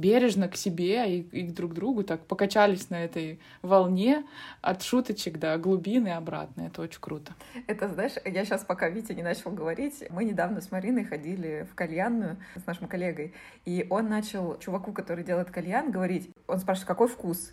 [0.00, 4.24] бережно к себе и, и друг другу так покачались на этой волне
[4.62, 6.62] от шуточек до глубины и обратно.
[6.62, 7.34] Это очень круто.
[7.66, 11.74] Это, знаешь, я сейчас, пока Витя не начал говорить, мы недавно с Мариной ходили в
[11.74, 13.34] кальянную с нашим коллегой,
[13.64, 17.52] и он начал чуваку, который делает кальян, говорить, он спрашивает, какой вкус?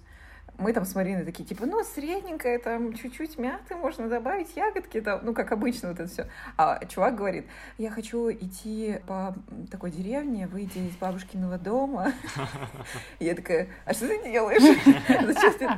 [0.57, 5.19] Мы там с Мариной такие, типа, ну, средненькое, там, чуть-чуть мяты, можно добавить ягодки, там,
[5.23, 6.25] ну, как обычно вот это все.
[6.57, 7.45] А чувак говорит,
[7.77, 9.35] я хочу идти по
[9.69, 12.13] такой деревне, выйти из бабушкиного дома.
[13.19, 14.61] Я такая, а что ты делаешь?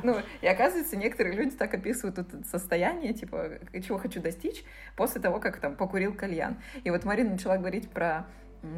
[0.02, 3.50] Ну, и оказывается, некоторые люди так описывают это состояние, типа,
[3.86, 4.64] чего хочу достичь
[4.96, 6.56] после того, как там покурил кальян.
[6.84, 8.26] И вот Марина начала говорить про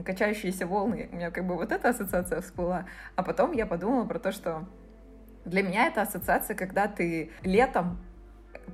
[0.04, 2.86] качающиеся волны, у меня как бы вот эта ассоциация всплыла,
[3.16, 4.64] а потом я подумала про то, что
[5.44, 7.98] для меня это ассоциация, когда ты летом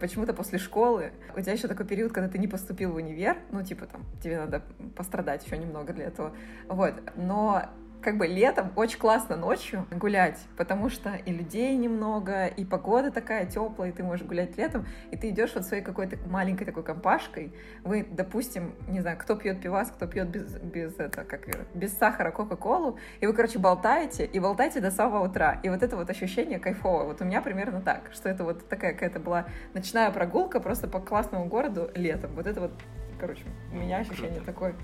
[0.00, 3.62] почему-то после школы, у тебя еще такой период, когда ты не поступил в универ, ну,
[3.62, 4.62] типа там, тебе надо
[4.96, 6.34] пострадать еще немного для этого,
[6.68, 7.64] вот, но
[8.02, 13.46] как бы летом очень классно ночью гулять, потому что и людей немного, и погода такая
[13.46, 17.52] теплая, и ты можешь гулять летом, и ты идешь вот своей какой-то маленькой такой компашкой.
[17.82, 22.30] Вы, допустим, не знаю, кто пьет пивас, кто пьет без, без, это, как, без сахара
[22.30, 25.60] Кока-Колу, и вы, короче, болтаете, и болтаете до самого утра.
[25.62, 27.04] И вот это вот ощущение кайфовое.
[27.04, 31.00] Вот у меня примерно так, что это вот такая какая-то была ночная прогулка просто по
[31.00, 32.30] классному городу летом.
[32.34, 32.72] Вот это вот,
[33.18, 33.42] короче,
[33.72, 34.74] у меня ощущение такое.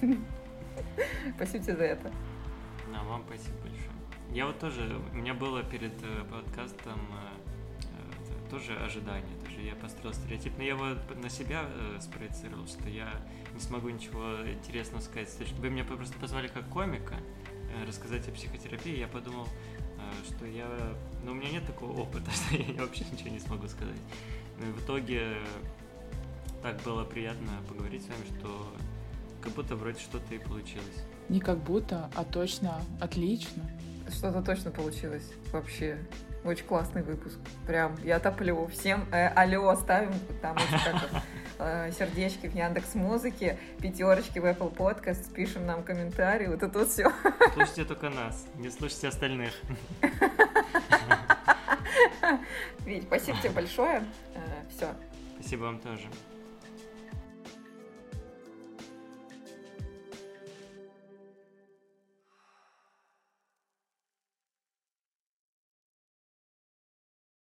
[1.36, 2.10] Спасибо тебе за это.
[2.94, 3.90] А, вам спасибо большое.
[4.32, 7.00] Я вот тоже, у меня было перед э, подкастом
[7.80, 12.88] э, тоже ожидание, тоже я построил стереотип, но я вот на себя э, спроецировал, что
[12.88, 13.08] я
[13.52, 15.28] не смогу ничего интересного сказать.
[15.58, 17.16] Вы меня просто позвали как комика
[17.86, 19.48] рассказать о психотерапии, я подумал,
[20.28, 20.68] что я...
[21.24, 24.00] Ну, у меня нет такого опыта, что я вообще ничего не смогу сказать.
[24.60, 25.38] Но в итоге
[26.62, 28.72] так было приятно поговорить с вами, что
[29.42, 31.04] как будто вроде что-то и получилось.
[31.28, 33.62] Не как будто, а точно отлично.
[34.08, 35.98] Что-то точно получилось вообще.
[36.44, 37.38] Очень классный выпуск.
[37.66, 38.66] Прям я топлю.
[38.66, 40.12] Всем э, алло ставим
[40.42, 40.56] там
[41.58, 46.88] э, сердечки в Яндекс Музыке, пятерочки в Apple Podcast, пишем нам комментарии, вот это вот
[46.90, 47.10] все.
[47.54, 49.52] Слушайте только нас, не слушайте остальных.
[52.84, 54.04] Вить, спасибо тебе большое.
[54.34, 54.94] Э, все.
[55.38, 56.08] Спасибо вам тоже.